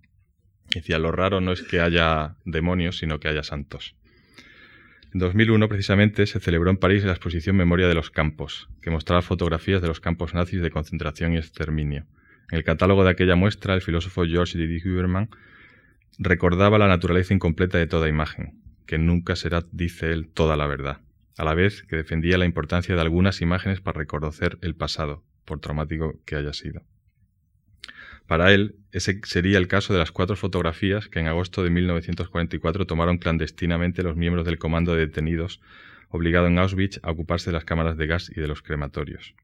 [0.73, 3.95] Decía, lo raro no es que haya demonios, sino que haya santos.
[5.13, 9.21] En 2001, precisamente, se celebró en París la exposición Memoria de los Campos, que mostraba
[9.21, 12.06] fotografías de los campos nazis de concentración y exterminio.
[12.49, 15.30] En el catálogo de aquella muestra, el filósofo George Didi Huberman
[16.17, 21.02] recordaba la naturaleza incompleta de toda imagen, que nunca será, dice él, toda la verdad,
[21.38, 25.60] a la vez que defendía la importancia de algunas imágenes para reconocer el pasado, por
[25.60, 26.82] traumático que haya sido.
[28.27, 32.86] Para él, ese sería el caso de las cuatro fotografías que en agosto de 1944
[32.86, 35.60] tomaron clandestinamente los miembros del comando de detenidos,
[36.10, 39.36] obligado en Auschwitz a ocuparse de las cámaras de gas y de los crematorios.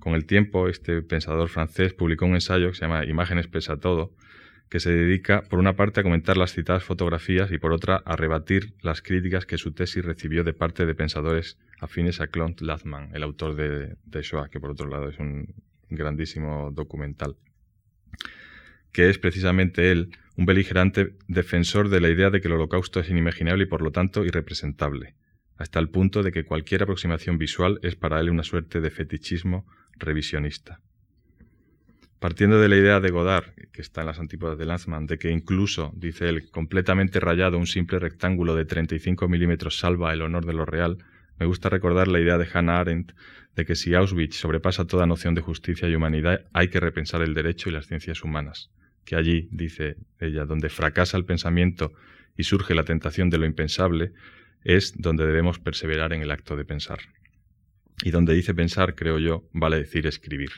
[0.00, 4.12] Con el tiempo, este pensador francés publicó un ensayo que se llama Imágenes pesa todo,
[4.72, 8.16] que se dedica, por una parte, a comentar las citadas fotografías y, por otra, a
[8.16, 13.10] rebatir las críticas que su tesis recibió de parte de pensadores afines a Claude Lathman,
[13.12, 15.54] el autor de, de Shoah, que, por otro lado, es un
[15.90, 17.36] grandísimo documental
[18.92, 23.10] que es precisamente él, un beligerante defensor de la idea de que el holocausto es
[23.10, 25.16] inimaginable y por lo tanto irrepresentable,
[25.58, 29.66] hasta el punto de que cualquier aproximación visual es para él una suerte de fetichismo
[29.98, 30.80] revisionista.
[32.22, 35.32] Partiendo de la idea de Godard, que está en las antípodas de Lanzmann, de que
[35.32, 40.52] incluso, dice él, completamente rayado un simple rectángulo de 35 milímetros salva el honor de
[40.52, 40.98] lo real,
[41.40, 43.12] me gusta recordar la idea de Hannah Arendt
[43.56, 47.34] de que si Auschwitz sobrepasa toda noción de justicia y humanidad, hay que repensar el
[47.34, 48.70] derecho y las ciencias humanas
[49.04, 51.92] que allí, dice ella, donde fracasa el pensamiento
[52.36, 54.12] y surge la tentación de lo impensable,
[54.62, 57.00] es donde debemos perseverar en el acto de pensar.
[58.04, 60.50] Y donde dice pensar, creo yo, vale decir escribir.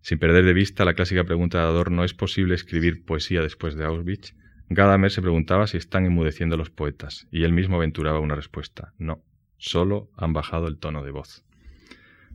[0.00, 3.84] Sin perder de vista la clásica pregunta de Adorno, ¿es posible escribir poesía después de
[3.84, 4.34] Auschwitz?
[4.70, 9.22] Gadamer se preguntaba si están enmudeciendo los poetas, y él mismo aventuraba una respuesta, no,
[9.56, 11.44] solo han bajado el tono de voz.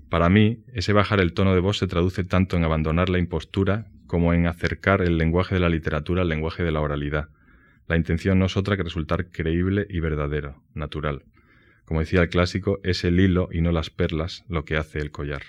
[0.09, 3.87] Para mí, ese bajar el tono de voz se traduce tanto en abandonar la impostura
[4.07, 7.29] como en acercar el lenguaje de la literatura al lenguaje de la oralidad.
[7.87, 11.23] La intención no es otra que resultar creíble y verdadero, natural.
[11.85, 15.11] Como decía el clásico, es el hilo y no las perlas lo que hace el
[15.11, 15.41] collar.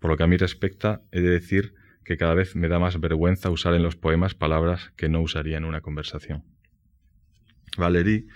[0.00, 3.00] Por lo que a mí respecta, he de decir que cada vez me da más
[3.00, 6.44] vergüenza usar en los poemas palabras que no usaría en una conversación.
[7.76, 8.26] Valéry,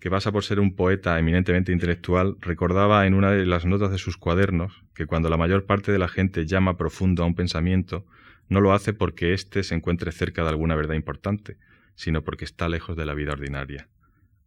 [0.00, 3.98] que pasa por ser un poeta eminentemente intelectual, recordaba en una de las notas de
[3.98, 8.04] sus cuadernos que cuando la mayor parte de la gente llama profundo a un pensamiento,
[8.48, 11.56] no lo hace porque éste se encuentre cerca de alguna verdad importante,
[11.94, 13.88] sino porque está lejos de la vida ordinaria.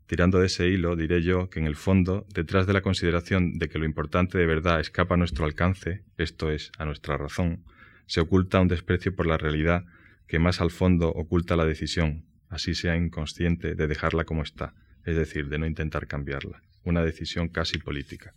[0.07, 3.69] Tirando de ese hilo, diré yo que en el fondo, detrás de la consideración de
[3.69, 7.63] que lo importante de verdad escapa a nuestro alcance, esto es, a nuestra razón,
[8.05, 9.85] se oculta un desprecio por la realidad
[10.27, 14.73] que más al fondo oculta la decisión, así sea inconsciente, de dejarla como está,
[15.05, 18.33] es decir, de no intentar cambiarla, una decisión casi política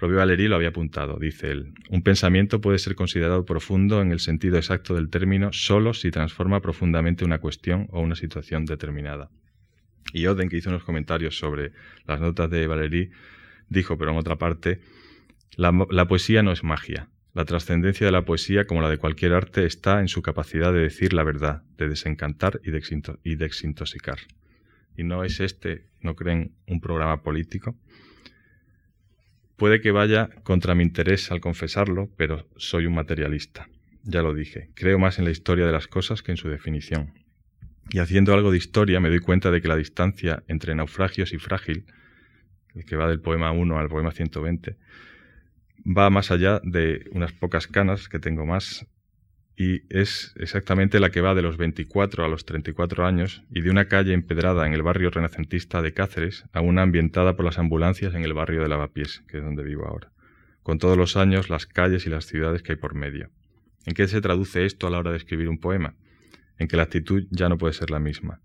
[0.00, 1.74] propio Valéry lo había apuntado, dice él.
[1.90, 6.60] Un pensamiento puede ser considerado profundo en el sentido exacto del término solo si transforma
[6.60, 9.28] profundamente una cuestión o una situación determinada.
[10.12, 11.72] Y Oden, que hizo unos comentarios sobre
[12.06, 13.10] las notas de Valéry,
[13.68, 14.80] dijo, pero en otra parte,
[15.56, 17.08] la, poesía no es magia.
[17.32, 20.80] La trascendencia de la poesía, como la de cualquier arte, está en su capacidad de
[20.80, 24.18] decir la verdad, de desencantar y y de desintoxicar.
[24.96, 27.76] Y no es este, no creen, un programa político.
[29.56, 33.68] Puede que vaya contra mi interés al confesarlo, pero soy un materialista.
[34.02, 37.12] Ya lo dije, creo más en la historia de las cosas que en su definición.
[37.92, 41.38] Y haciendo algo de historia me doy cuenta de que la distancia entre naufragios y
[41.38, 41.86] frágil,
[42.74, 44.76] el que va del poema 1 al poema 120,
[45.86, 48.86] va más allá de unas pocas canas que tengo más
[49.56, 53.70] y es exactamente la que va de los 24 a los 34 años y de
[53.70, 58.14] una calle empedrada en el barrio renacentista de Cáceres a una ambientada por las ambulancias
[58.14, 60.12] en el barrio de Lavapiés, que es donde vivo ahora,
[60.62, 63.30] con todos los años, las calles y las ciudades que hay por medio.
[63.84, 65.94] ¿En qué se traduce esto a la hora de escribir un poema?
[66.60, 68.40] En que la actitud ya no puede ser la misma.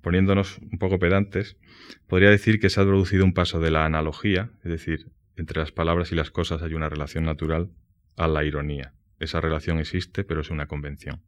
[0.00, 1.58] Poniéndonos un poco pedantes,
[2.06, 5.72] podría decir que se ha producido un paso de la analogía, es decir, entre las
[5.72, 7.68] palabras y las cosas hay una relación natural,
[8.16, 11.22] a la ironía esa relación existe, pero es una convención.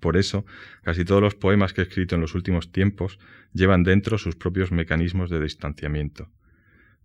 [0.00, 0.46] Por eso,
[0.82, 3.18] casi todos los poemas que he escrito en los últimos tiempos
[3.52, 6.30] llevan dentro sus propios mecanismos de distanciamiento,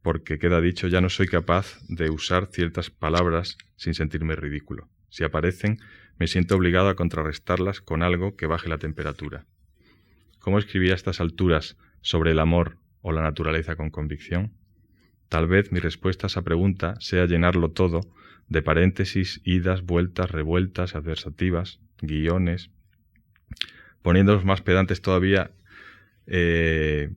[0.02, 4.88] porque queda dicho, ya no soy capaz de usar ciertas palabras sin sentirme ridículo.
[5.10, 5.80] Si aparecen,
[6.18, 9.46] me siento obligado a contrarrestarlas con algo que baje la temperatura.
[10.40, 14.54] ¿Cómo escribir a estas alturas sobre el amor o la naturaleza con convicción?
[15.30, 18.02] Tal vez mi respuesta a esa pregunta sea llenarlo todo
[18.48, 22.72] de paréntesis, idas, vueltas, revueltas, adversativas, guiones.
[24.02, 25.52] Poniéndolos más pedantes todavía,
[26.26, 27.12] eh,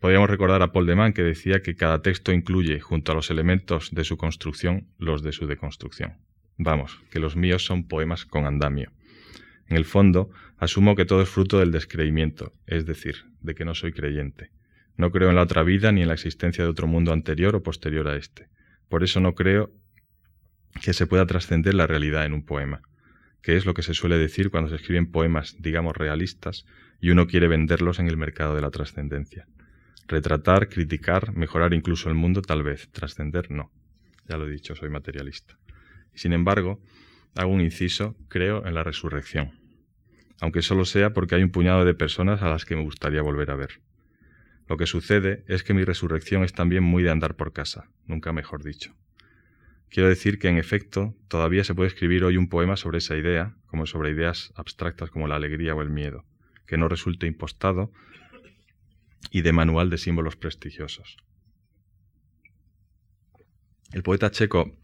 [0.00, 3.30] podríamos recordar a Paul de Man que decía que cada texto incluye, junto a los
[3.30, 6.16] elementos de su construcción, los de su deconstrucción.
[6.58, 8.90] Vamos, que los míos son poemas con andamio.
[9.68, 13.76] En el fondo, asumo que todo es fruto del descreimiento, es decir, de que no
[13.76, 14.50] soy creyente.
[14.96, 17.62] No creo en la otra vida ni en la existencia de otro mundo anterior o
[17.62, 18.48] posterior a este.
[18.88, 19.70] Por eso no creo
[20.82, 22.82] que se pueda trascender la realidad en un poema,
[23.40, 26.66] que es lo que se suele decir cuando se escriben poemas, digamos, realistas,
[27.00, 29.46] y uno quiere venderlos en el mercado de la trascendencia.
[30.08, 33.70] Retratar, criticar, mejorar incluso el mundo, tal vez, trascender no.
[34.26, 35.56] Ya lo he dicho, soy materialista.
[36.18, 36.80] Sin embargo,
[37.36, 39.52] hago un inciso, creo en la resurrección,
[40.40, 43.52] aunque solo sea porque hay un puñado de personas a las que me gustaría volver
[43.52, 43.80] a ver.
[44.66, 48.32] Lo que sucede es que mi resurrección es también muy de andar por casa, nunca
[48.32, 48.96] mejor dicho.
[49.90, 53.54] Quiero decir que, en efecto, todavía se puede escribir hoy un poema sobre esa idea,
[53.66, 56.24] como sobre ideas abstractas como la alegría o el miedo,
[56.66, 57.92] que no resulte impostado
[59.30, 61.16] y de manual de símbolos prestigiosos.
[63.92, 64.76] El poeta checo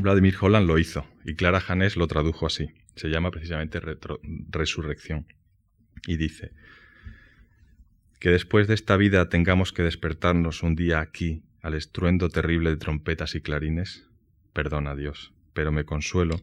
[0.00, 2.70] Vladimir Holland lo hizo y Clara Janés lo tradujo así.
[2.94, 3.80] Se llama precisamente
[4.50, 5.26] Resurrección.
[6.06, 6.52] Y dice,
[8.20, 12.76] que después de esta vida tengamos que despertarnos un día aquí al estruendo terrible de
[12.76, 14.08] trompetas y clarines,
[14.52, 16.40] perdona Dios, pero me consuelo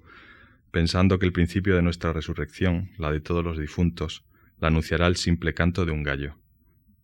[0.71, 4.25] pensando que el principio de nuestra resurrección, la de todos los difuntos,
[4.59, 6.37] la anunciará el simple canto de un gallo.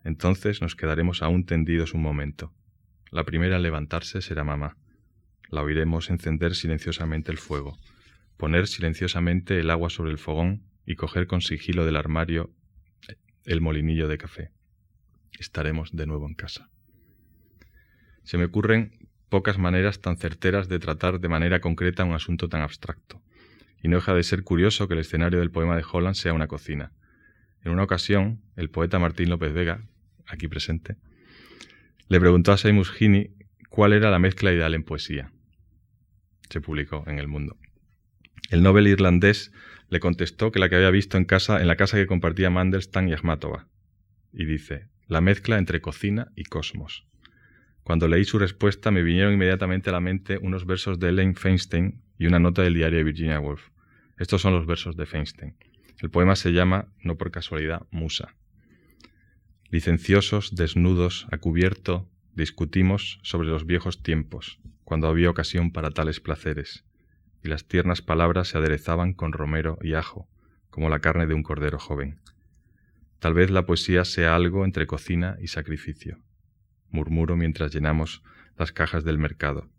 [0.04, 2.54] Entonces nos quedaremos aún tendidos un momento.
[3.12, 4.76] La primera en levantarse será mamá.
[5.52, 7.78] La oiremos encender silenciosamente el fuego,
[8.38, 12.50] poner silenciosamente el agua sobre el fogón y coger con sigilo del armario
[13.46, 14.52] el molinillo de café.
[15.38, 16.70] Estaremos de nuevo en casa.
[18.24, 22.62] Se me ocurren pocas maneras tan certeras de tratar de manera concreta un asunto tan
[22.62, 23.22] abstracto.
[23.84, 26.48] Y no deja de ser curioso que el escenario del poema de Holland sea una
[26.48, 26.94] cocina.
[27.64, 29.84] En una ocasión, el poeta Martín López Vega,
[30.28, 30.96] aquí presente,
[32.08, 33.34] le preguntó a Seamus Heaney
[33.70, 35.32] cuál era la mezcla ideal en poesía.
[36.52, 37.56] Se publicó en El Mundo.
[38.50, 39.54] El Nobel irlandés
[39.88, 43.08] le contestó que la que había visto en casa en la casa que compartía Mandelstam
[43.08, 43.70] y Akhmatova.
[44.34, 47.08] Y dice, la mezcla entre cocina y cosmos.
[47.84, 52.02] Cuando leí su respuesta me vinieron inmediatamente a la mente unos versos de Elaine Feinstein
[52.20, 53.70] y una nota del diario de Virginia Woolf.
[54.18, 55.56] Estos son los versos de Feinstein.
[56.02, 58.36] El poema se llama, no por casualidad, Musa.
[59.70, 64.60] Licenciosos, desnudos, a cubierto, discutimos sobre los viejos tiempos,
[64.92, 66.84] cuando había ocasión para tales placeres,
[67.42, 70.28] y las tiernas palabras se aderezaban con romero y ajo,
[70.70, 72.20] como la carne de un cordero joven.
[73.20, 76.18] Tal vez la poesía sea algo entre cocina y sacrificio
[76.90, 78.22] murmuro mientras llenamos
[78.58, 79.70] las cajas del mercado.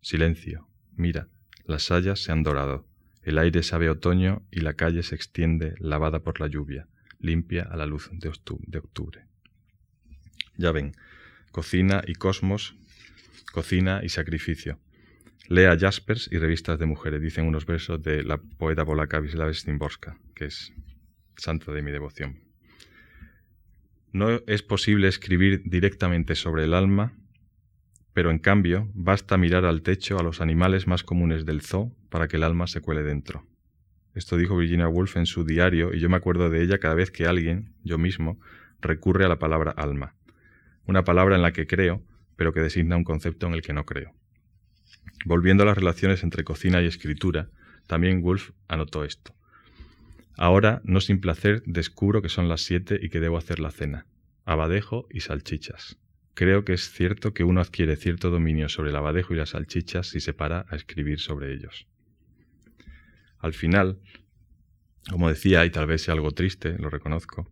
[0.00, 1.28] Silencio, mira,
[1.64, 2.88] las sayas se han dorado,
[3.22, 6.88] el aire sabe otoño y la calle se extiende lavada por la lluvia,
[7.20, 9.28] limpia a la luz de octubre.
[10.56, 10.96] Ya ven,
[11.52, 12.74] cocina y cosmos,
[13.52, 14.78] cocina y sacrificio.
[15.48, 20.18] Lea Jaspers y revistas de mujeres, dicen unos versos de la poeta polaca Wisława Szymborska,
[20.34, 20.72] que es
[21.36, 22.40] santa de mi devoción.
[24.12, 27.12] No es posible escribir directamente sobre el alma,
[28.12, 32.28] pero en cambio basta mirar al techo a los animales más comunes del zoo para
[32.28, 33.46] que el alma se cuele dentro.
[34.14, 37.10] Esto dijo Virginia Woolf en su diario y yo me acuerdo de ella cada vez
[37.10, 38.40] que alguien, yo mismo,
[38.80, 40.14] recurre a la palabra alma,
[40.86, 42.02] una palabra en la que creo,
[42.36, 44.12] pero que designa un concepto en el que no creo.
[45.24, 47.48] Volviendo a las relaciones entre cocina y escritura,
[47.86, 49.34] también Woolf anotó esto.
[50.36, 54.06] Ahora, no sin placer, descubro que son las siete y que debo hacer la cena.
[54.44, 55.98] Abadejo y salchichas.
[56.34, 60.08] Creo que es cierto que uno adquiere cierto dominio sobre el abadejo y las salchichas
[60.08, 61.86] si se para a escribir sobre ellos.
[63.38, 63.98] Al final,
[65.10, 67.50] como decía, y tal vez sea algo triste, lo reconozco,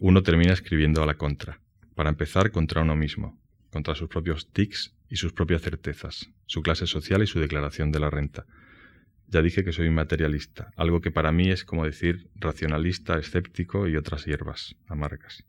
[0.00, 1.60] uno termina escribiendo a la contra,
[1.94, 3.39] para empezar contra uno mismo,
[3.70, 8.00] contra sus propios tics y sus propias certezas, su clase social y su declaración de
[8.00, 8.46] la renta,
[9.28, 13.96] ya dije que soy materialista, algo que para mí es como decir racionalista, escéptico y
[13.96, 15.44] otras hierbas amargas.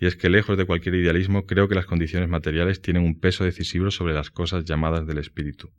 [0.00, 3.44] Y es que lejos de cualquier idealismo, creo que las condiciones materiales tienen un peso
[3.44, 5.70] decisivo sobre las cosas llamadas del espíritu.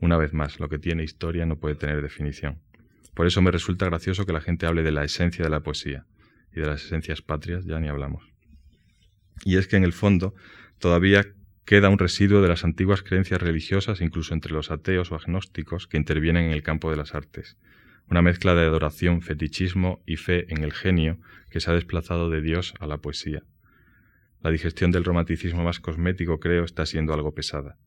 [0.00, 2.60] Una vez más, lo que tiene historia no puede tener definición.
[3.14, 6.04] Por eso me resulta gracioso que la gente hable de la esencia de la poesía,
[6.54, 8.24] y de las esencias patrias ya ni hablamos.
[9.44, 10.34] Y es que en el fondo
[10.84, 11.24] todavía
[11.64, 15.96] queda un residuo de las antiguas creencias religiosas, incluso entre los ateos o agnósticos, que
[15.96, 17.56] intervienen en el campo de las artes.
[18.10, 21.16] Una mezcla de adoración, fetichismo y fe en el genio
[21.48, 23.44] que se ha desplazado de Dios a la poesía.
[24.42, 27.78] La digestión del romanticismo más cosmético, creo, está siendo algo pesada.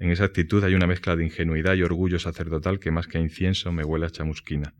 [0.00, 3.20] En esa actitud hay una mezcla de ingenuidad y orgullo sacerdotal que más que a
[3.20, 4.74] incienso me huele a chamusquina,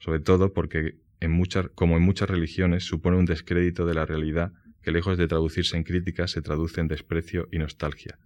[0.00, 4.54] sobre todo porque, en muchas, como en muchas religiones, supone un descrédito de la realidad
[4.82, 8.18] que lejos de traducirse en críticas se traduce en desprecio y nostalgia,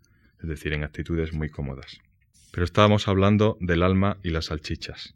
[0.43, 2.01] es decir, en actitudes muy cómodas.
[2.53, 5.15] Pero estábamos hablando del alma y las salchichas.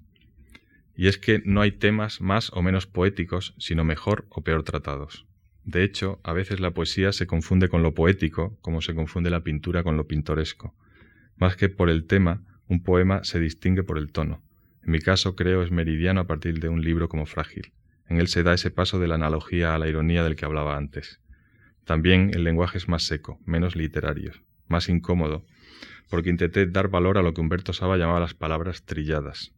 [0.96, 5.26] Y es que no hay temas más o menos poéticos, sino mejor o peor tratados.
[5.64, 9.44] De hecho, a veces la poesía se confunde con lo poético, como se confunde la
[9.44, 10.74] pintura con lo pintoresco.
[11.36, 14.42] Más que por el tema, un poema se distingue por el tono.
[14.82, 17.72] En mi caso creo es meridiano a partir de un libro como Frágil.
[18.08, 20.76] En él se da ese paso de la analogía a la ironía del que hablaba
[20.76, 21.20] antes.
[21.88, 24.32] También el lenguaje es más seco, menos literario,
[24.66, 25.46] más incómodo,
[26.10, 29.54] porque intenté dar valor a lo que Humberto Saba llamaba las palabras trilladas.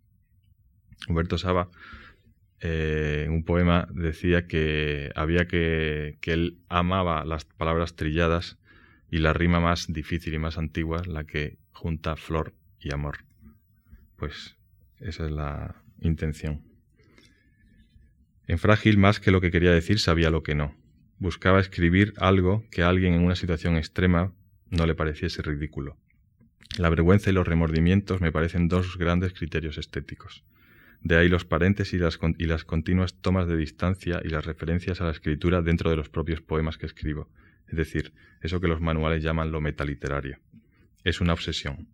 [1.09, 1.71] Humberto Saba
[2.61, 8.61] eh, en un poema decía que había que, que él amaba las palabras trilladas
[9.11, 13.25] y la rima más difícil y más antigua, la que junta flor y amor.
[14.15, 14.57] Pues
[15.01, 16.63] esa es la intención.
[18.47, 20.80] En Frágil, más que lo que quería decir, sabía lo que no
[21.21, 24.33] buscaba escribir algo que a alguien en una situación extrema
[24.71, 25.99] no le pareciese ridículo.
[26.79, 30.43] La vergüenza y los remordimientos me parecen dos grandes criterios estéticos.
[31.03, 35.11] De ahí los paréntesis y las, continuas tomas de distancia y las referencias a la
[35.11, 37.29] escritura dentro de los propios poemas que escribo,
[37.69, 40.39] es decir, eso que los manuales llaman lo metaliterario.
[41.05, 41.89] Es una obsesión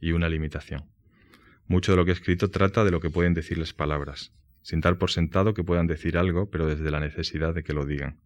[0.00, 0.84] y una limitación.
[1.66, 4.80] Mucho de lo que he escrito trata de lo que pueden decir las palabras, sin
[4.80, 8.18] dar por sentado que puedan decir algo, pero desde la necesidad de que lo digan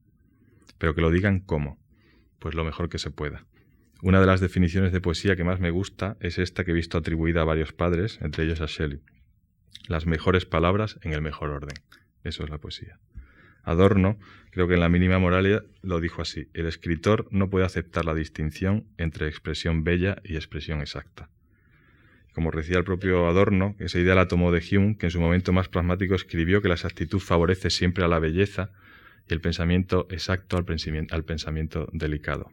[0.78, 1.78] pero que lo digan cómo,
[2.38, 3.46] pues lo mejor que se pueda.
[4.02, 6.96] Una de las definiciones de poesía que más me gusta es esta que he visto
[6.96, 9.02] atribuida a varios padres, entre ellos a Shelley.
[9.88, 11.76] Las mejores palabras en el mejor orden.
[12.24, 12.98] Eso es la poesía.
[13.62, 14.18] Adorno,
[14.50, 18.14] creo que en la mínima moralia lo dijo así, el escritor no puede aceptar la
[18.14, 21.28] distinción entre expresión bella y expresión exacta.
[22.32, 25.52] Como decía el propio Adorno, esa idea la tomó de Hume, que en su momento
[25.52, 28.70] más pragmático escribió que la exactitud favorece siempre a la belleza
[29.30, 30.66] y el pensamiento exacto al
[31.10, 32.50] al pensamiento delicado.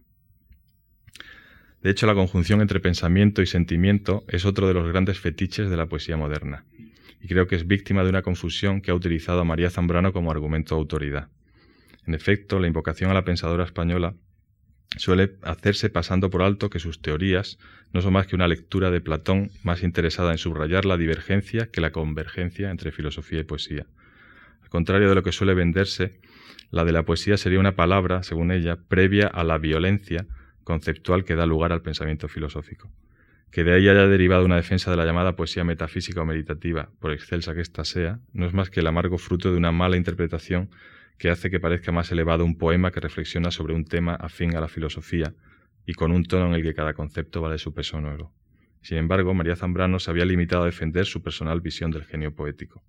[1.81, 5.77] De hecho, la conjunción entre pensamiento y sentimiento es otro de los grandes fetiches de
[5.77, 6.65] la poesía moderna,
[7.21, 10.31] y creo que es víctima de una confusión que ha utilizado a María Zambrano como
[10.31, 11.29] argumento de autoridad.
[12.05, 14.15] En efecto, la invocación a la pensadora española
[14.97, 17.59] suele hacerse pasando por alto que sus teorías
[17.93, 21.81] no son más que una lectura de Platón más interesada en subrayar la divergencia que
[21.81, 23.85] la convergencia entre filosofía y poesía.
[24.63, 26.19] Al contrario de lo que suele venderse,
[26.69, 30.25] la de la poesía sería una palabra, según ella, previa a la violencia
[30.63, 32.91] conceptual que da lugar al pensamiento filosófico.
[33.51, 37.13] Que de ahí haya derivado una defensa de la llamada poesía metafísica o meditativa, por
[37.13, 40.69] excelsa que ésta sea, no es más que el amargo fruto de una mala interpretación
[41.17, 44.61] que hace que parezca más elevado un poema que reflexiona sobre un tema afín a
[44.61, 45.33] la filosofía
[45.85, 48.33] y con un tono en el que cada concepto vale su peso nuevo.
[48.81, 52.83] Sin embargo, María Zambrano se había limitado a defender su personal visión del genio poético.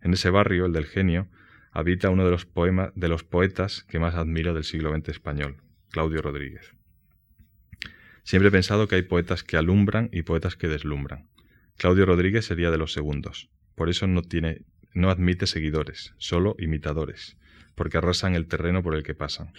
[0.00, 1.28] En ese barrio, el del genio,
[1.72, 5.56] habita uno de los, poemas, de los poetas que más admiro del siglo XX español,
[5.90, 6.74] Claudio Rodríguez.
[8.24, 11.28] Siempre he pensado que hay poetas que alumbran y poetas que deslumbran.
[11.76, 13.50] Claudio Rodríguez sería de los segundos.
[13.74, 17.36] Por eso no, admite seguidores, solo imitadores,
[17.74, 19.52] porque arrasan el terreno por el que pasan.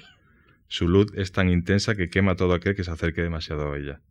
[0.67, 4.01] Su luz es tan intensa que quema todo aquel que se acerque demasiado a ella.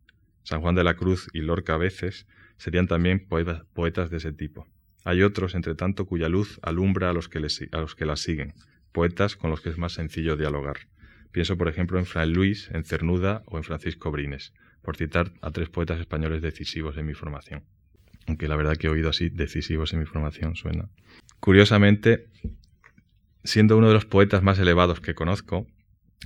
[0.43, 2.27] San Juan de la Cruz y Lorca a veces
[2.59, 4.67] serían también poetas de ese tipo.
[5.05, 8.55] Hay otros, entre tanto, cuya luz alumbra a los, que a los que la siguen,
[8.93, 10.89] poetas con los que es más sencillo dialogar.
[11.33, 15.51] Pienso, por ejemplo, en Fray Luis, en Cernuda o en Francisco Brines, por citar a
[15.51, 17.65] tres poetas españoles decisivos en mi formación.
[18.27, 20.89] Aunque la verdad que he oído así, decisivos en mi formación suena.
[21.41, 22.29] Curiosamente,
[23.43, 25.67] siendo uno de los poetas más elevados que conozco,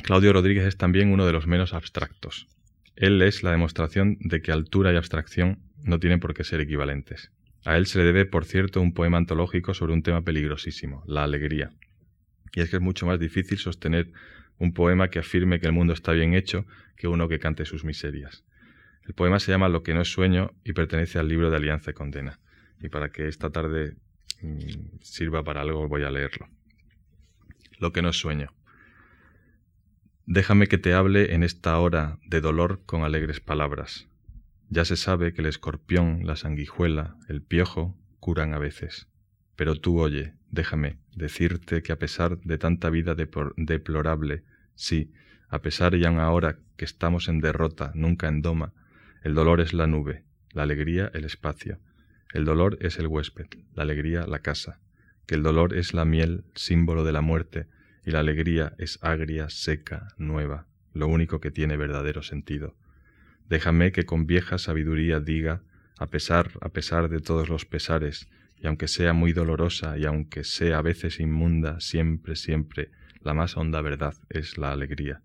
[0.02, 2.48] Claudio Rodríguez es también uno de los menos abstractos.
[2.96, 7.30] Él es la demostración de que altura y abstracción no tienen por qué ser equivalentes.
[7.66, 11.24] A él se le debe, por cierto, un poema antológico sobre un tema peligrosísimo, la
[11.24, 11.72] alegría.
[12.54, 14.12] Y es que es mucho más difícil sostener
[14.58, 16.64] un poema que afirme que el mundo está bien hecho
[16.96, 18.44] que uno que cante sus miserias.
[19.04, 21.90] El poema se llama Lo que no es sueño y pertenece al libro de Alianza
[21.90, 22.38] y Condena.
[22.80, 23.96] Y para que esta tarde
[24.42, 26.46] mm, sirva para algo voy a leerlo.
[27.80, 28.54] Lo que no es sueño.
[30.24, 34.06] Déjame que te hable en esta hora de dolor con alegres palabras.
[34.68, 39.08] Ya se sabe que el escorpión, la sanguijuela, el piojo curan a veces.
[39.54, 44.44] Pero tú oye, déjame decirte que a pesar de tanta vida deplorable,
[44.74, 45.12] sí,
[45.48, 48.72] a pesar y aun ahora que estamos en derrota, nunca en doma,
[49.22, 51.78] el dolor es la nube, la alegría el espacio,
[52.32, 54.80] el dolor es el huésped, la alegría la casa,
[55.26, 57.66] que el dolor es la miel, símbolo de la muerte,
[58.04, 62.76] y la alegría es agria, seca, nueva, lo único que tiene verdadero sentido.
[63.48, 65.62] Déjame que con vieja sabiduría diga,
[65.98, 68.28] a pesar, a pesar de todos los pesares,
[68.58, 72.90] y aunque sea muy dolorosa y aunque sea a veces inmunda, siempre, siempre,
[73.20, 75.22] la más honda verdad es la alegría,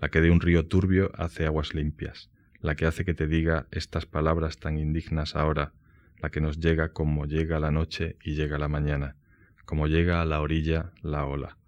[0.00, 2.30] la que de un río turbio hace aguas limpias,
[2.60, 5.72] la que hace que te diga estas palabras tan indignas ahora,
[6.20, 9.16] la que nos llega como llega la noche y llega la mañana,
[9.64, 11.58] como llega a la orilla la ola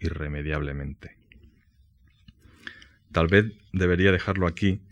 [0.00, 1.18] irremediablemente.
[3.12, 4.82] Tal vez debería dejarlo aquí,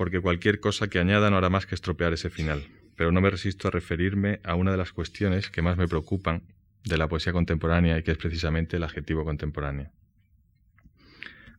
[0.00, 2.64] porque cualquier cosa que añada no hará más que estropear ese final,
[2.96, 6.44] pero no me resisto a referirme a una de las cuestiones que más me preocupan
[6.84, 9.90] de la poesía contemporánea y que es precisamente el adjetivo contemporáneo.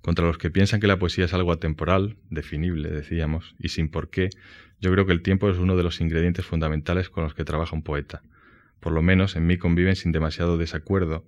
[0.01, 4.09] Contra los que piensan que la poesía es algo atemporal, definible, decíamos, y sin por
[4.09, 4.31] qué,
[4.79, 7.75] yo creo que el tiempo es uno de los ingredientes fundamentales con los que trabaja
[7.75, 8.23] un poeta.
[8.79, 11.27] Por lo menos en mí conviven sin demasiado desacuerdo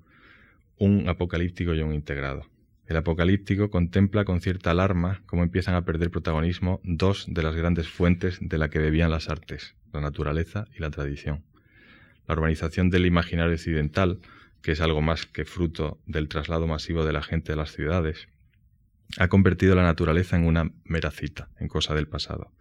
[0.80, 2.48] un apocalíptico y un integrado.
[2.86, 7.88] El apocalíptico contempla con cierta alarma cómo empiezan a perder protagonismo dos de las grandes
[7.88, 11.44] fuentes de la que bebían las artes, la naturaleza y la tradición.
[12.28, 14.20] La urbanización del imaginario occidental,
[14.62, 18.28] que es algo más que fruto del traslado masivo de la gente a las ciudades,
[19.18, 22.52] ha convertido la naturaleza en una mera cita, en cosa del pasado.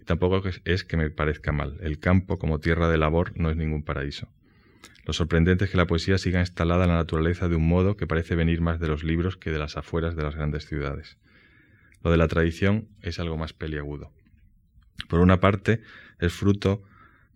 [0.00, 1.78] Y tampoco es que me parezca mal.
[1.80, 4.28] El campo como tierra de labor no es ningún paraíso.
[5.04, 8.06] Lo sorprendente es que la poesía siga instalada en la naturaleza de un modo que
[8.06, 11.18] parece venir más de los libros que de las afueras de las grandes ciudades.
[12.02, 14.12] Lo de la tradición es algo más peliagudo.
[15.08, 15.82] Por una parte,
[16.18, 16.82] es fruto,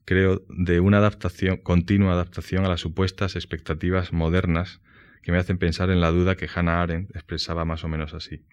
[0.05, 4.81] creo, de una adaptación, continua adaptación a las supuestas expectativas modernas
[5.23, 8.45] que me hacen pensar en la duda que Hannah Arendt expresaba más o menos así.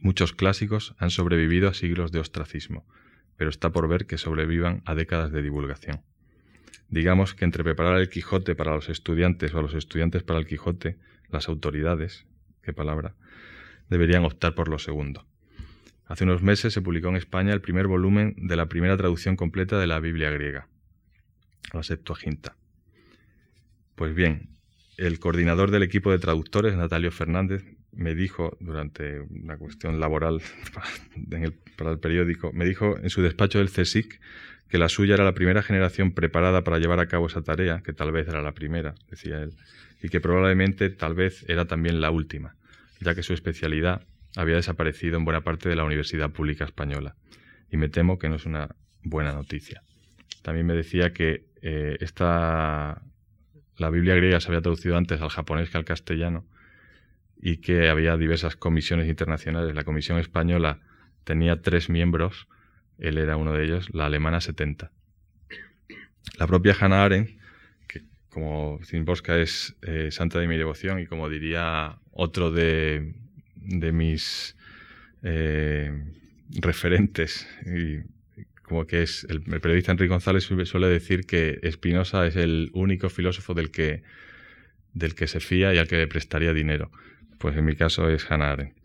[0.00, 2.86] Muchos clásicos han sobrevivido a siglos de ostracismo,
[3.36, 6.02] pero está por ver que sobrevivan a décadas de divulgación.
[6.88, 10.46] Digamos que entre preparar el Quijote para los estudiantes o a los estudiantes para el
[10.46, 10.98] Quijote,
[11.30, 12.26] las autoridades,
[12.62, 13.14] qué palabra,
[13.88, 15.26] deberían optar por lo segundo.
[16.06, 19.78] Hace unos meses se publicó en España el primer volumen de la primera traducción completa
[19.78, 20.68] de la Biblia griega,
[21.74, 22.56] la Septuaginta.
[23.94, 24.56] Pues bien,
[24.96, 30.40] el coordinador del equipo de traductores, Natalio Fernández, me dijo durante una cuestión laboral
[31.76, 34.20] para el periódico, me dijo en su despacho del CSIC
[34.68, 37.92] que la suya era la primera generación preparada para llevar a cabo esa tarea, que
[37.92, 39.54] tal vez era la primera, decía él,
[40.02, 42.54] y que probablemente tal vez era también la última,
[43.00, 44.02] ya que su especialidad
[44.36, 47.16] había desaparecido en buena parte de la Universidad Pública Española.
[47.70, 48.68] Y me temo que no es una
[49.02, 49.82] buena noticia.
[50.42, 53.02] También me decía que eh, esta,
[53.76, 56.44] la Biblia griega se había traducido antes al japonés que al castellano
[57.40, 59.74] y que había diversas comisiones internacionales.
[59.74, 60.80] La Comisión Española
[61.24, 62.48] tenía tres miembros
[62.98, 64.90] él era uno de ellos, la alemana 70.
[66.38, 67.30] La propia Hannah Arendt,
[67.86, 73.14] que como Zimborska es eh, santa de mi devoción y como diría otro de,
[73.54, 74.56] mis
[75.22, 75.92] eh,
[76.50, 78.00] referentes, y
[78.62, 83.54] como que es el, periodista Enrique González suele decir que Spinoza es el único filósofo
[83.54, 84.02] del que,
[84.92, 86.90] del que se fía y al que le prestaría dinero.
[87.38, 88.76] Pues en mi caso es Hannah Arendt.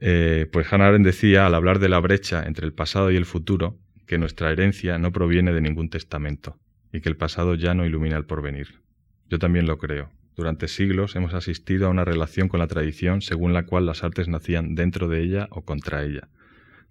[0.00, 3.24] Eh, pues Hannah Arendt decía, al hablar de la brecha entre el pasado y el
[3.24, 6.58] futuro, que nuestra herencia no proviene de ningún testamento
[6.92, 8.80] y que el pasado ya no ilumina el porvenir.
[9.28, 10.10] Yo también lo creo.
[10.36, 14.28] Durante siglos hemos asistido a una relación con la tradición según la cual las artes
[14.28, 16.28] nacían dentro de ella o contra ella.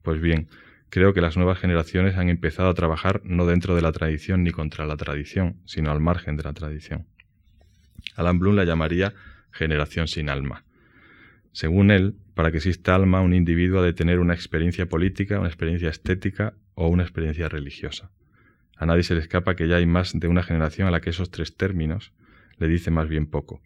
[0.01, 0.47] Pues bien,
[0.89, 4.51] creo que las nuevas generaciones han empezado a trabajar no dentro de la tradición ni
[4.51, 7.07] contra la tradición, sino al margen de la tradición.
[8.15, 9.13] Alan Bloom la llamaría
[9.57, 10.63] generación sin alma.
[11.51, 15.49] Según él, para que exista alma, un individuo ha de tener una experiencia política, una
[15.49, 18.11] experiencia estética o una experiencia religiosa.
[18.77, 21.09] A nadie se le escapa que ya hay más de una generación a la que
[21.09, 22.13] esos tres términos
[22.59, 23.61] le dicen más bien poco,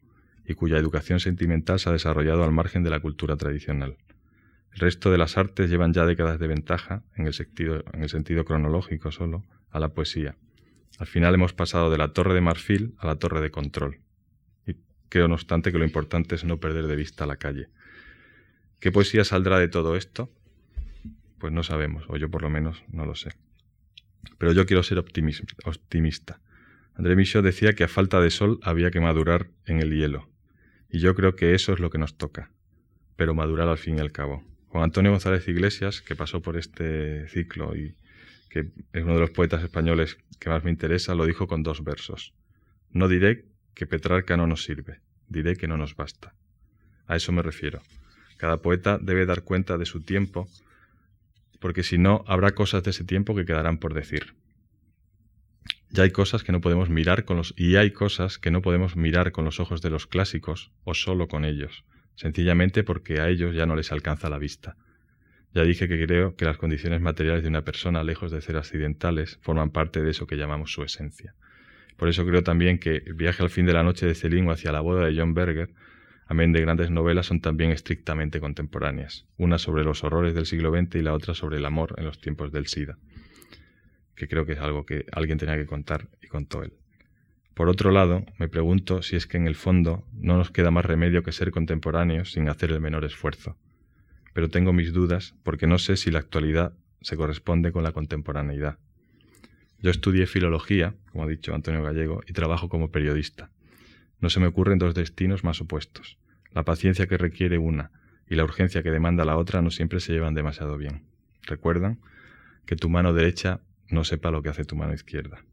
[0.47, 3.97] y cuya educación sentimental se ha desarrollado al margen de la cultura tradicional.
[4.73, 8.09] El resto de las artes llevan ya décadas de ventaja, en el sentido, en el
[8.09, 10.37] sentido cronológico solo, a la poesía.
[10.97, 14.01] Al final hemos pasado de la torre de marfil a la torre de control.
[15.12, 17.68] Creo, no obstante, que lo importante es no perder de vista la calle.
[18.80, 20.32] ¿Qué poesía saldrá de todo esto?
[21.38, 23.34] Pues no sabemos, o yo por lo menos no lo sé.
[24.38, 26.39] Pero yo quiero ser optimista.
[26.95, 30.30] André Michaud decía que a falta de sol había que madurar en el hielo.
[30.89, 32.49] Y yo creo que eso es lo que nos toca,
[33.18, 34.45] pero madurar al fin y al cabo.
[34.68, 37.95] Juan Antonio González Iglesias, que pasó por este ciclo y
[38.49, 41.84] que es uno de los poetas españoles que más me interesa, lo dijo con dos
[41.84, 42.34] versos.
[42.91, 46.34] No diré que Petrarca no nos sirve, diré que no nos basta.
[47.07, 47.82] A eso me refiero.
[48.38, 50.47] Cada poeta debe dar cuenta de su tiempo,
[51.59, 54.36] porque si no, habrá cosas de ese tiempo que quedarán por decir.
[55.89, 58.95] Ya hay cosas que no podemos mirar con los y hay cosas que no podemos
[58.95, 61.84] mirar con los ojos de los clásicos o solo con ellos,
[62.15, 64.78] sencillamente porque a ellos ya no les alcanza la vista.
[65.53, 69.38] Ya dije que creo que las condiciones materiales de una persona, lejos de ser accidentales,
[69.41, 71.36] forman parte de eso que llamamos su esencia.
[71.97, 74.51] Por eso creo también que El viaje al fin de la noche de Celine o
[74.51, 75.69] hacia la boda de John Berger,
[76.25, 80.95] amén de grandes novelas, son también estrictamente contemporáneas, una sobre los horrores del siglo XX
[80.95, 82.97] y la otra sobre el amor en los tiempos del SIDA
[84.21, 86.73] que creo que es algo que alguien tenía que contar y contó él.
[87.55, 90.85] Por otro lado, me pregunto si es que en el fondo no nos queda más
[90.85, 93.57] remedio que ser contemporáneos sin hacer el menor esfuerzo.
[94.33, 98.77] Pero tengo mis dudas porque no sé si la actualidad se corresponde con la contemporaneidad.
[99.82, 103.49] Yo estudié filología, como ha dicho Antonio Gallego, y trabajo como periodista.
[104.19, 106.19] No se me ocurren dos destinos más opuestos.
[106.51, 107.91] La paciencia que requiere una
[108.29, 111.03] y la urgencia que demanda la otra no siempre se llevan demasiado bien.
[111.43, 111.99] Recuerdan
[112.65, 115.43] que tu mano derecha no sepa lo que hace tu mano izquierda.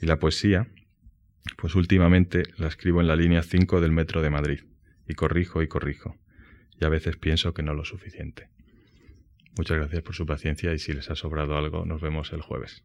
[0.00, 0.68] Y la poesía,
[1.56, 4.60] pues últimamente la escribo en la línea 5 del metro de Madrid,
[5.08, 6.16] y corrijo y corrijo,
[6.80, 8.48] y a veces pienso que no lo suficiente.
[9.56, 12.84] Muchas gracias por su paciencia y si les ha sobrado algo, nos vemos el jueves.